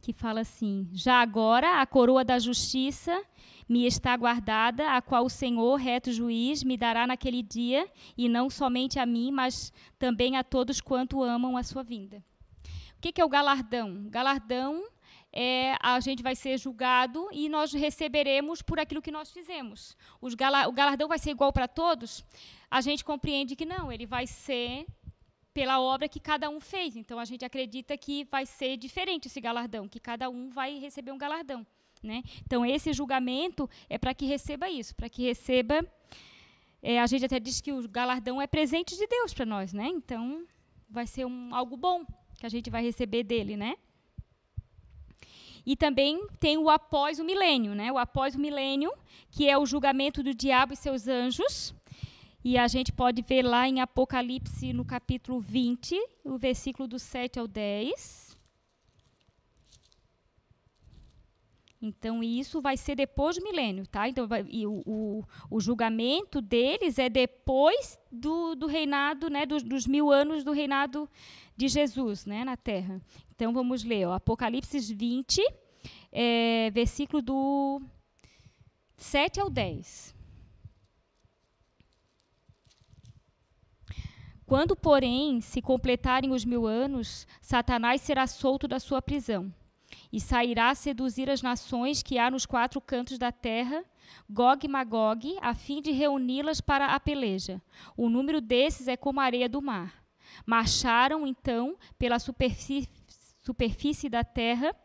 que 0.07 0.13
fala 0.13 0.39
assim: 0.39 0.87
Já 0.93 1.21
agora 1.21 1.81
a 1.81 1.85
coroa 1.85 2.23
da 2.23 2.39
justiça 2.39 3.21
me 3.67 3.85
está 3.85 4.15
guardada, 4.15 4.95
a 4.95 5.01
qual 5.01 5.25
o 5.25 5.29
Senhor, 5.29 5.75
reto 5.75 6.13
juiz, 6.13 6.63
me 6.63 6.77
dará 6.77 7.05
naquele 7.05 7.43
dia, 7.43 7.85
e 8.17 8.29
não 8.29 8.49
somente 8.49 8.99
a 8.99 9.05
mim, 9.05 9.31
mas 9.31 9.73
também 9.99 10.37
a 10.37 10.45
todos 10.45 10.79
quanto 10.79 11.21
amam 11.21 11.57
a 11.57 11.63
sua 11.63 11.83
vinda. 11.83 12.23
O 12.97 12.99
que, 12.99 13.11
que 13.11 13.21
é 13.21 13.25
o 13.25 13.29
galardão? 13.29 14.09
Galardão 14.09 14.83
é 15.31 15.75
a 15.79 15.99
gente 15.99 16.23
vai 16.23 16.35
ser 16.35 16.57
julgado 16.57 17.29
e 17.31 17.47
nós 17.47 17.71
receberemos 17.71 18.63
por 18.63 18.79
aquilo 18.79 19.03
que 19.03 19.11
nós 19.11 19.31
fizemos. 19.31 19.95
Gala, 20.35 20.67
o 20.67 20.71
galardão 20.71 21.07
vai 21.07 21.19
ser 21.19 21.29
igual 21.29 21.53
para 21.53 21.67
todos? 21.67 22.25
A 22.71 22.81
gente 22.81 23.05
compreende 23.05 23.55
que 23.55 23.65
não, 23.65 23.91
ele 23.91 24.07
vai 24.07 24.25
ser 24.25 24.87
pela 25.53 25.79
obra 25.79 26.09
que 26.09 26.19
cada 26.19 26.49
um 26.49 26.59
fez. 26.59 26.95
Então 26.95 27.19
a 27.19 27.25
gente 27.25 27.45
acredita 27.45 27.95
que 27.95 28.25
vai 28.31 28.47
ser 28.47 28.77
diferente 28.77 29.27
esse 29.27 29.39
galardão, 29.39 29.87
que 29.87 29.99
cada 29.99 30.27
um 30.27 30.49
vai 30.49 30.79
receber 30.79 31.11
um 31.11 31.19
galardão. 31.19 31.65
Né? 32.01 32.23
Então 32.45 32.65
esse 32.65 32.91
julgamento 32.93 33.69
é 33.87 33.99
para 33.99 34.13
que 34.15 34.25
receba 34.25 34.69
isso, 34.71 34.95
para 34.95 35.07
que 35.07 35.21
receba. 35.23 35.85
É, 36.81 36.99
a 36.99 37.05
gente 37.05 37.25
até 37.25 37.39
diz 37.39 37.61
que 37.61 37.71
o 37.71 37.87
galardão 37.87 38.41
é 38.41 38.47
presente 38.47 38.97
de 38.97 39.05
Deus 39.05 39.35
para 39.35 39.45
nós, 39.45 39.73
né? 39.73 39.87
Então 39.87 40.45
vai 40.89 41.05
ser 41.05 41.25
um, 41.25 41.53
algo 41.53 41.75
bom 41.75 42.05
que 42.37 42.45
a 42.45 42.49
gente 42.49 42.69
vai 42.69 42.83
receber 42.83 43.23
dele, 43.23 43.57
né? 43.57 43.75
E 45.65 45.75
também 45.75 46.25
tem 46.39 46.57
o 46.57 46.69
após 46.69 47.19
o 47.19 47.25
milênio, 47.25 47.75
né? 47.75 47.91
O 47.91 47.97
após 47.97 48.35
o 48.35 48.39
milênio, 48.39 48.89
que 49.29 49.49
é 49.49 49.57
o 49.57 49.65
julgamento 49.65 50.23
do 50.23 50.33
diabo 50.33 50.71
e 50.71 50.77
seus 50.77 51.07
anjos. 51.09 51.75
E 52.41 52.57
a 52.57 52.67
gente 52.69 52.93
pode 52.93 53.21
ver 53.21 53.41
lá 53.41 53.67
em 53.67 53.81
Apocalipse, 53.81 54.71
no 54.71 54.85
capítulo 54.85 55.41
20, 55.41 55.99
o 56.23 56.37
versículo 56.37 56.87
do 56.87 56.97
7 56.97 57.39
ao 57.39 57.47
10. 57.47 58.26
Então, 61.79 62.23
isso 62.23 62.59
vai 62.59 62.75
ser 62.75 62.95
depois 62.95 63.37
do 63.37 63.43
milênio, 63.43 63.85
tá? 63.85 64.09
Então, 64.09 64.27
vai, 64.27 64.43
e 64.49 64.65
o, 64.65 64.81
o, 64.85 65.23
o, 65.49 65.59
julgamento 65.59 66.41
deles 66.41 66.97
é 66.97 67.07
depois 67.07 67.99
do, 68.11 68.55
do 68.55 68.65
reinado, 68.65 69.29
né, 69.29 69.45
dos, 69.45 69.61
dos, 69.61 69.85
mil 69.85 70.11
anos 70.11 70.43
do 70.43 70.51
reinado 70.51 71.07
de 71.55 71.67
Jesus, 71.67 72.25
né, 72.25 72.43
na 72.43 72.57
Terra. 72.57 72.99
Então, 73.35 73.53
vamos 73.53 73.83
ler, 73.83 74.07
ó, 74.07 74.13
Apocalipse 74.13 74.79
20, 74.95 75.39
é, 76.11 76.71
versículo 76.71 77.21
do 77.21 77.81
7 78.95 79.39
ao 79.39 79.49
10. 79.49 80.15
Quando, 84.47 84.75
porém, 84.75 85.41
se 85.41 85.61
completarem 85.61 86.31
os 86.31 86.43
mil 86.43 86.65
anos, 86.65 87.27
Satanás 87.39 88.01
será 88.01 88.25
solto 88.25 88.67
da 88.67 88.79
sua 88.79 88.99
prisão 88.99 89.53
e 90.17 90.19
sairá 90.19 90.71
a 90.71 90.75
seduzir 90.75 91.29
as 91.29 91.43
nações 91.43 92.01
que 92.01 92.17
há 92.17 92.31
nos 92.31 92.43
quatro 92.43 92.81
cantos 92.81 93.19
da 93.19 93.31
terra, 93.31 93.85
Gog 94.27 94.65
e 94.65 94.67
Magog, 94.67 95.37
a 95.39 95.53
fim 95.53 95.79
de 95.79 95.91
reuni-las 95.91 96.59
para 96.59 96.87
a 96.87 96.99
peleja. 96.99 97.61
O 97.95 98.09
número 98.09 98.41
desses 98.41 98.87
é 98.87 98.97
como 98.97 99.19
a 99.19 99.23
areia 99.23 99.47
do 99.47 99.61
mar. 99.61 100.03
Marcharam, 100.43 101.27
então, 101.27 101.77
pela 101.99 102.17
superfície, 102.17 102.89
superfície 103.43 104.09
da 104.09 104.23
terra 104.23 104.75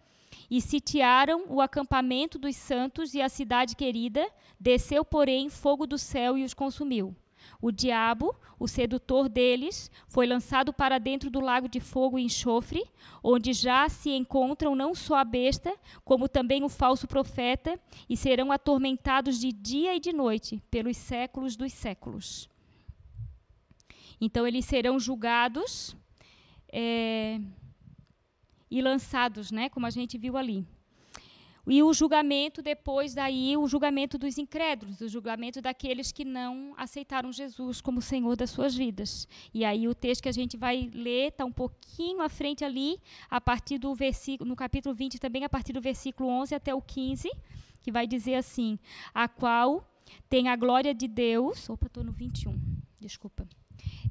e 0.50 0.60
sitiaram 0.60 1.46
o 1.48 1.62
acampamento 1.62 2.38
dos 2.38 2.54
santos 2.54 3.14
e 3.14 3.22
a 3.22 3.28
cidade 3.30 3.74
querida, 3.74 4.30
desceu, 4.60 5.02
porém, 5.02 5.48
fogo 5.48 5.86
do 5.86 5.96
céu 5.96 6.36
e 6.36 6.44
os 6.44 6.52
consumiu. 6.52 7.16
O 7.62 7.70
diabo, 7.70 8.34
o 8.58 8.66
sedutor 8.66 9.28
deles, 9.28 9.88
foi 10.08 10.26
lançado 10.26 10.72
para 10.72 10.98
dentro 10.98 11.30
do 11.30 11.38
lago 11.38 11.68
de 11.68 11.78
fogo 11.78 12.18
e 12.18 12.24
enxofre, 12.24 12.82
onde 13.22 13.52
já 13.52 13.88
se 13.88 14.10
encontram 14.10 14.74
não 14.74 14.96
só 14.96 15.14
a 15.14 15.24
besta, 15.24 15.72
como 16.04 16.28
também 16.28 16.64
o 16.64 16.68
falso 16.68 17.06
profeta, 17.06 17.78
e 18.08 18.16
serão 18.16 18.50
atormentados 18.50 19.38
de 19.38 19.52
dia 19.52 19.94
e 19.94 20.00
de 20.00 20.12
noite, 20.12 20.60
pelos 20.72 20.96
séculos 20.96 21.54
dos 21.54 21.72
séculos. 21.72 22.50
Então, 24.20 24.44
eles 24.44 24.64
serão 24.64 24.98
julgados 24.98 25.96
é, 26.68 27.40
e 28.68 28.82
lançados, 28.82 29.52
né, 29.52 29.68
como 29.68 29.86
a 29.86 29.90
gente 29.90 30.18
viu 30.18 30.36
ali. 30.36 30.66
E 31.66 31.80
o 31.80 31.92
julgamento 31.92 32.60
depois 32.60 33.14
daí, 33.14 33.56
o 33.56 33.68
julgamento 33.68 34.18
dos 34.18 34.36
incrédulos, 34.36 35.00
o 35.00 35.08
julgamento 35.08 35.62
daqueles 35.62 36.10
que 36.10 36.24
não 36.24 36.74
aceitaram 36.76 37.32
Jesus 37.32 37.80
como 37.80 38.02
Senhor 38.02 38.34
das 38.34 38.50
suas 38.50 38.74
vidas. 38.74 39.28
E 39.54 39.64
aí 39.64 39.86
o 39.86 39.94
texto 39.94 40.22
que 40.22 40.28
a 40.28 40.32
gente 40.32 40.56
vai 40.56 40.90
ler 40.92 41.28
está 41.28 41.44
um 41.44 41.52
pouquinho 41.52 42.20
à 42.20 42.28
frente 42.28 42.64
ali, 42.64 42.98
a 43.30 43.40
partir 43.40 43.78
do 43.78 43.94
versículo, 43.94 44.48
no 44.48 44.56
capítulo 44.56 44.92
20 44.92 45.20
também, 45.20 45.44
a 45.44 45.48
partir 45.48 45.72
do 45.72 45.80
versículo 45.80 46.28
11 46.28 46.54
até 46.54 46.74
o 46.74 46.82
15, 46.82 47.30
que 47.80 47.92
vai 47.92 48.08
dizer 48.08 48.34
assim: 48.34 48.76
a 49.14 49.28
qual 49.28 49.88
tem 50.28 50.48
a 50.48 50.56
glória 50.56 50.92
de 50.92 51.06
Deus. 51.06 51.70
Opa, 51.70 51.86
estou 51.86 52.02
no 52.02 52.12
21, 52.12 52.58
desculpa. 53.00 53.46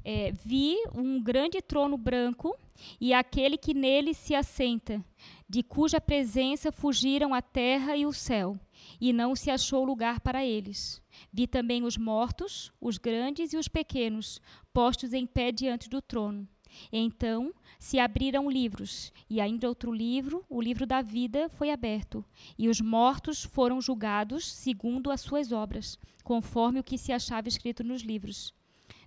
É, 0.04 0.32
vi 0.32 0.76
um 0.94 1.22
grande 1.22 1.62
trono 1.62 1.96
branco 1.96 2.56
e 3.00 3.12
aquele 3.14 3.56
que 3.56 3.72
nele 3.72 4.14
se 4.14 4.34
assenta, 4.34 5.04
de 5.48 5.62
cuja 5.62 6.00
presença 6.00 6.72
fugiram 6.72 7.32
a 7.32 7.40
terra 7.40 7.96
e 7.96 8.04
o 8.04 8.12
céu, 8.12 8.58
e 9.00 9.12
não 9.12 9.36
se 9.36 9.50
achou 9.50 9.84
lugar 9.84 10.20
para 10.20 10.44
eles. 10.44 11.00
Vi 11.32 11.46
também 11.46 11.84
os 11.84 11.96
mortos, 11.96 12.72
os 12.80 12.98
grandes 12.98 13.52
e 13.52 13.56
os 13.56 13.68
pequenos, 13.68 14.40
postos 14.72 15.12
em 15.12 15.26
pé 15.26 15.52
diante 15.52 15.88
do 15.88 16.02
trono. 16.02 16.48
Então 16.90 17.52
se 17.78 17.98
abriram 17.98 18.50
livros, 18.50 19.12
e 19.28 19.40
ainda 19.40 19.68
outro 19.68 19.92
livro, 19.92 20.44
o 20.48 20.60
livro 20.60 20.86
da 20.86 21.02
vida, 21.02 21.48
foi 21.50 21.70
aberto, 21.70 22.24
e 22.56 22.68
os 22.68 22.80
mortos 22.80 23.42
foram 23.42 23.80
julgados 23.80 24.50
segundo 24.50 25.10
as 25.10 25.20
suas 25.20 25.52
obras, 25.52 25.98
conforme 26.24 26.80
o 26.80 26.84
que 26.84 26.96
se 26.96 27.12
achava 27.12 27.48
escrito 27.48 27.84
nos 27.84 28.02
livros. 28.02 28.54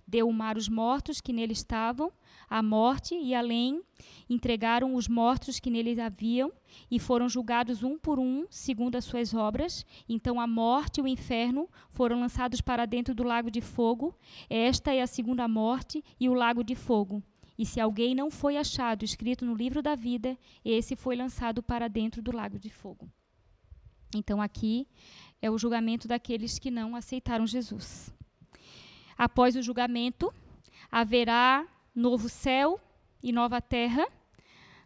Deu 0.06 0.28
o 0.28 0.32
mar 0.32 0.56
os 0.56 0.68
mortos 0.68 1.20
que 1.20 1.32
nele 1.32 1.52
estavam, 1.52 2.12
a 2.48 2.62
morte 2.62 3.14
e 3.14 3.34
além 3.34 3.82
entregaram 4.30 4.94
os 4.94 5.08
mortos 5.08 5.58
que 5.58 5.68
nele 5.68 6.00
haviam 6.00 6.52
e 6.88 7.00
foram 7.00 7.28
julgados 7.28 7.82
um 7.82 7.98
por 7.98 8.18
um, 8.18 8.46
segundo 8.48 8.96
as 8.96 9.04
suas 9.04 9.34
obras. 9.34 9.84
Então 10.08 10.40
a 10.40 10.46
morte 10.46 10.98
e 10.98 11.02
o 11.02 11.08
inferno 11.08 11.68
foram 11.90 12.20
lançados 12.20 12.60
para 12.60 12.86
dentro 12.86 13.14
do 13.14 13.24
lago 13.24 13.50
de 13.50 13.60
fogo. 13.60 14.16
Esta 14.48 14.94
é 14.94 15.02
a 15.02 15.06
segunda 15.06 15.48
morte 15.48 16.04
e 16.20 16.28
o 16.28 16.34
lago 16.34 16.62
de 16.62 16.76
fogo. 16.76 17.22
E 17.58 17.64
se 17.64 17.80
alguém 17.80 18.14
não 18.14 18.30
foi 18.30 18.56
achado 18.56 19.04
escrito 19.04 19.44
no 19.44 19.54
livro 19.54 19.82
da 19.82 19.94
vida, 19.94 20.38
esse 20.64 20.94
foi 20.94 21.16
lançado 21.16 21.62
para 21.62 21.88
dentro 21.88 22.22
do 22.22 22.30
lago 22.30 22.58
de 22.58 22.70
fogo. 22.70 23.10
Então 24.14 24.40
aqui 24.40 24.86
é 25.40 25.50
o 25.50 25.58
julgamento 25.58 26.06
daqueles 26.06 26.58
que 26.58 26.70
não 26.70 26.94
aceitaram 26.94 27.46
Jesus. 27.46 28.14
Após 29.16 29.56
o 29.56 29.62
julgamento, 29.62 30.32
haverá 30.90 31.66
novo 31.94 32.28
céu 32.28 32.80
e 33.22 33.32
nova 33.32 33.60
terra, 33.60 34.06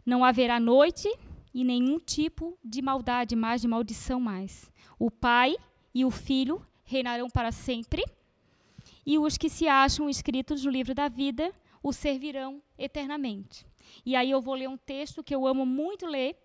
não 0.05 0.23
haverá 0.23 0.59
noite 0.59 1.09
e 1.53 1.63
nenhum 1.63 1.99
tipo 1.99 2.57
de 2.63 2.81
maldade 2.81 3.35
mais, 3.35 3.61
de 3.61 3.67
maldição 3.67 4.19
mais. 4.19 4.71
O 4.97 5.11
Pai 5.11 5.55
e 5.93 6.05
o 6.05 6.11
Filho 6.11 6.65
reinarão 6.83 7.29
para 7.29 7.51
sempre, 7.51 8.03
e 9.05 9.17
os 9.17 9.37
que 9.37 9.49
se 9.49 9.67
acham 9.67 10.09
escritos 10.09 10.63
no 10.63 10.71
livro 10.71 10.93
da 10.93 11.07
vida 11.07 11.53
o 11.83 11.91
servirão 11.91 12.61
eternamente. 12.77 13.65
E 14.05 14.15
aí 14.15 14.29
eu 14.29 14.41
vou 14.41 14.53
ler 14.53 14.69
um 14.69 14.77
texto 14.77 15.23
que 15.23 15.33
eu 15.33 15.47
amo 15.47 15.65
muito 15.65 16.05
ler, 16.05 16.37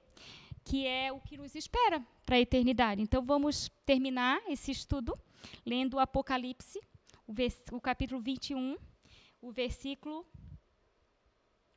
que 0.65 0.87
é 0.87 1.13
o 1.13 1.21
que 1.21 1.37
nos 1.37 1.55
espera 1.55 2.03
para 2.25 2.37
a 2.37 2.41
eternidade. 2.41 3.03
Então 3.03 3.23
vamos 3.23 3.71
terminar 3.85 4.41
esse 4.49 4.71
estudo 4.71 5.17
lendo 5.65 5.95
o 5.95 6.01
Apocalipse 6.01 6.81
o, 7.27 7.35
o 7.77 7.81
capítulo 7.81 8.21
21, 8.21 8.77
o 9.41 9.51
versículo 9.51 10.27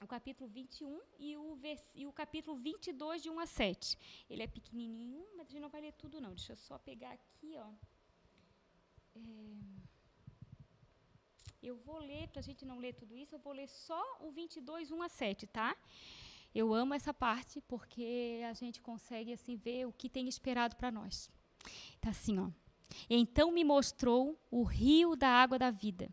o 0.02 0.08
capítulo 0.08 0.50
21 0.50 1.02
e 1.20 1.36
o, 1.36 1.60
e 1.94 2.08
o 2.08 2.14
capítulo 2.14 2.58
22, 2.58 3.22
de 3.22 3.30
1 3.30 3.40
a 3.40 3.46
7. 3.46 3.98
Ele 4.30 4.44
é 4.44 4.48
pequenininho, 4.48 5.26
mas 5.36 5.48
a 5.48 5.52
gente 5.52 5.62
não 5.62 5.70
vai 5.70 5.82
ler 5.82 5.94
tudo, 5.94 6.22
não. 6.22 6.30
Deixa 6.30 6.54
eu 6.54 6.56
só 6.56 6.78
pegar 6.78 7.12
aqui, 7.12 7.58
ó. 7.58 7.70
É, 9.16 9.20
eu 11.62 11.76
vou 11.76 12.00
ler, 12.00 12.30
para 12.30 12.40
a 12.40 12.44
gente 12.44 12.64
não 12.66 12.80
ler 12.80 12.94
tudo 12.94 13.18
isso, 13.18 13.36
eu 13.36 13.40
vou 13.40 13.52
ler 13.52 13.68
só 13.68 14.02
o 14.22 14.32
22, 14.32 14.90
1 14.92 15.02
a 15.02 15.10
7, 15.10 15.48
tá? 15.48 15.76
Eu 16.56 16.74
amo 16.74 16.94
essa 16.94 17.14
parte 17.14 17.60
porque 17.62 18.42
a 18.50 18.54
gente 18.54 18.82
consegue 18.82 19.34
assim 19.34 19.56
ver 19.58 19.86
o 19.86 19.92
que 19.92 20.10
tem 20.10 20.28
esperado 20.30 20.78
para 20.78 20.90
nós. 20.90 21.30
Tá 22.00 22.10
assim, 22.10 22.40
ó. 22.40 22.50
Então 23.10 23.52
me 23.52 23.64
mostrou 23.64 24.40
o 24.52 24.64
rio 24.64 25.16
da 25.16 25.30
água 25.30 25.58
da 25.60 25.72
vida, 25.72 26.10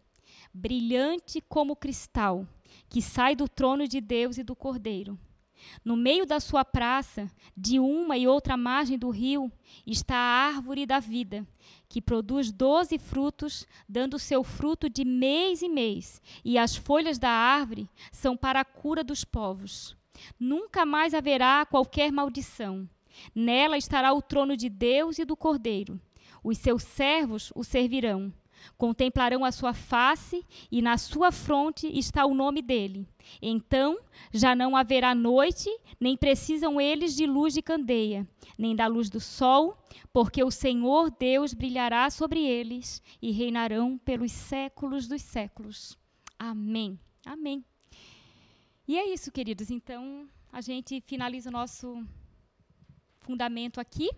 brilhante 0.53 1.41
como 1.41 1.77
cristal, 1.77 2.47
que 2.89 3.01
sai 3.03 3.35
do 3.35 3.49
trono 3.49 3.87
de 3.87 4.01
Deus 4.01 4.39
e 4.39 4.43
do 4.43 4.55
Cordeiro. 4.55 5.19
No 5.85 5.97
meio 5.97 6.27
da 6.27 6.39
sua 6.39 6.65
praça, 6.65 7.31
de 7.57 7.81
uma 7.81 8.17
e 8.17 8.29
outra 8.29 8.57
margem 8.57 8.99
do 8.99 9.11
rio, 9.11 9.51
está 9.87 10.15
a 10.15 10.47
árvore 10.49 10.85
da 10.85 11.01
vida, 11.01 11.47
que 11.89 12.01
produz 12.01 12.53
doze 12.53 12.99
frutos, 12.99 13.67
dando 13.89 14.19
seu 14.19 14.45
fruto 14.45 14.89
de 14.89 15.05
mês 15.05 15.63
em 15.63 15.71
mês, 15.71 16.21
e 16.45 16.59
as 16.59 16.77
folhas 16.77 17.19
da 17.19 17.31
árvore 17.31 17.89
são 18.13 18.37
para 18.37 18.61
a 18.61 18.65
cura 18.65 19.03
dos 19.03 19.25
povos. 19.25 19.97
Nunca 20.39 20.85
mais 20.85 21.15
haverá 21.15 21.65
qualquer 21.67 22.13
maldição. 22.13 22.89
Nela 23.35 23.79
estará 23.79 24.13
o 24.13 24.21
trono 24.21 24.57
de 24.57 24.69
Deus 24.69 25.19
e 25.19 25.25
do 25.25 25.37
Cordeiro 25.37 26.01
os 26.47 26.59
seus 26.59 26.85
servos 26.85 27.53
o 27.57 27.65
servirão. 27.65 28.33
Contemplarão 28.79 29.45
a 29.45 29.51
sua 29.51 29.75
face 29.75 30.45
e 30.71 30.81
na 30.81 30.97
sua 30.97 31.31
fronte 31.33 31.87
está 31.87 32.25
o 32.25 32.35
nome 32.35 32.63
dele. 32.63 33.07
Então 33.43 33.99
já 34.33 34.55
não 34.55 34.77
haverá 34.77 35.15
noite, 35.15 35.69
nem 36.01 36.17
precisam 36.17 36.81
eles 36.81 37.15
de 37.17 37.27
luz 37.27 37.53
de 37.53 37.63
candeia, 37.63 38.27
nem 38.57 38.77
da 38.77 38.87
luz 38.87 39.11
do 39.11 39.21
sol, 39.21 39.77
porque 40.13 40.43
o 40.43 40.51
Senhor 40.51 41.11
Deus 41.11 41.53
brilhará 41.53 42.09
sobre 42.11 42.41
eles 42.45 43.03
e 43.21 43.33
reinarão 43.33 43.99
pelos 43.99 44.31
séculos 44.31 45.09
dos 45.09 45.23
séculos. 45.23 45.99
Amém. 46.39 46.99
Amém. 47.25 47.65
E 48.87 48.97
é 48.97 49.13
isso, 49.13 49.33
queridos. 49.33 49.69
Então, 49.71 50.29
a 50.53 50.61
gente 50.61 51.01
finaliza 51.01 51.51
o 51.51 51.53
nosso 51.53 52.07
fundamento 53.19 53.81
aqui. 53.81 54.11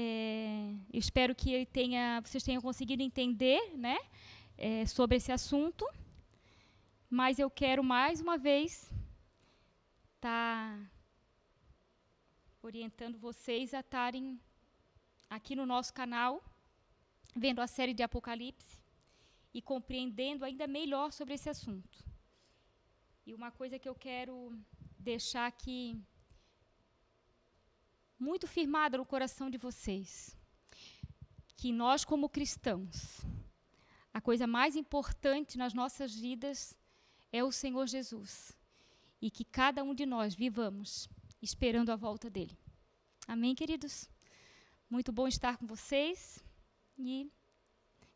É, 0.00 0.76
espero 0.92 1.34
que 1.34 1.66
tenha, 1.66 2.20
vocês 2.24 2.44
tenham 2.44 2.62
conseguido 2.62 3.02
entender 3.02 3.60
né, 3.76 3.98
é, 4.56 4.86
sobre 4.86 5.16
esse 5.16 5.32
assunto. 5.32 5.84
Mas 7.10 7.40
eu 7.40 7.50
quero 7.50 7.82
mais 7.82 8.20
uma 8.20 8.38
vez 8.38 8.92
estar 10.14 10.78
tá 10.78 10.90
orientando 12.62 13.18
vocês 13.18 13.74
a 13.74 13.80
estarem 13.80 14.38
aqui 15.28 15.56
no 15.56 15.66
nosso 15.66 15.92
canal, 15.92 16.44
vendo 17.34 17.60
a 17.60 17.66
série 17.66 17.92
de 17.92 18.04
Apocalipse. 18.04 18.78
e 19.52 19.60
compreendendo 19.60 20.44
ainda 20.44 20.66
melhor 20.68 21.10
sobre 21.10 21.34
esse 21.34 21.48
assunto. 21.54 21.96
E 23.26 23.34
uma 23.34 23.50
coisa 23.50 23.78
que 23.80 23.88
eu 23.88 23.96
quero 23.96 24.34
deixar 25.10 25.46
aqui 25.46 26.00
muito 28.18 28.46
firmada 28.46 28.98
no 28.98 29.06
coração 29.06 29.48
de 29.48 29.56
vocês, 29.56 30.36
que 31.56 31.72
nós 31.72 32.04
como 32.04 32.28
cristãos, 32.28 33.24
a 34.12 34.20
coisa 34.20 34.46
mais 34.46 34.74
importante 34.74 35.56
nas 35.56 35.72
nossas 35.72 36.14
vidas 36.14 36.76
é 37.32 37.44
o 37.44 37.52
Senhor 37.52 37.86
Jesus. 37.86 38.56
E 39.20 39.30
que 39.30 39.44
cada 39.44 39.82
um 39.82 39.94
de 39.94 40.06
nós 40.06 40.34
vivamos 40.34 41.08
esperando 41.42 41.90
a 41.90 41.96
volta 41.96 42.30
dele. 42.30 42.56
Amém, 43.26 43.54
queridos? 43.54 44.08
Muito 44.88 45.12
bom 45.12 45.28
estar 45.28 45.56
com 45.56 45.66
vocês 45.66 46.42
e 46.96 47.30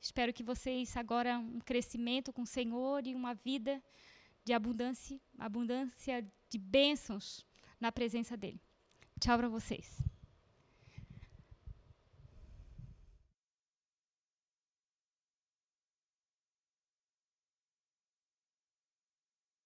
espero 0.00 0.32
que 0.32 0.42
vocês 0.42 0.96
agora 0.96 1.38
um 1.38 1.60
crescimento 1.60 2.32
com 2.32 2.42
o 2.42 2.46
Senhor 2.46 3.06
e 3.06 3.14
uma 3.14 3.34
vida 3.34 3.82
de 4.44 4.52
abundância, 4.52 5.20
abundância 5.38 6.26
de 6.48 6.58
bênçãos 6.58 7.44
na 7.80 7.92
presença 7.92 8.36
dele. 8.36 8.60
Tchau 9.22 9.38
para 9.38 9.48
vocês. 9.48 10.02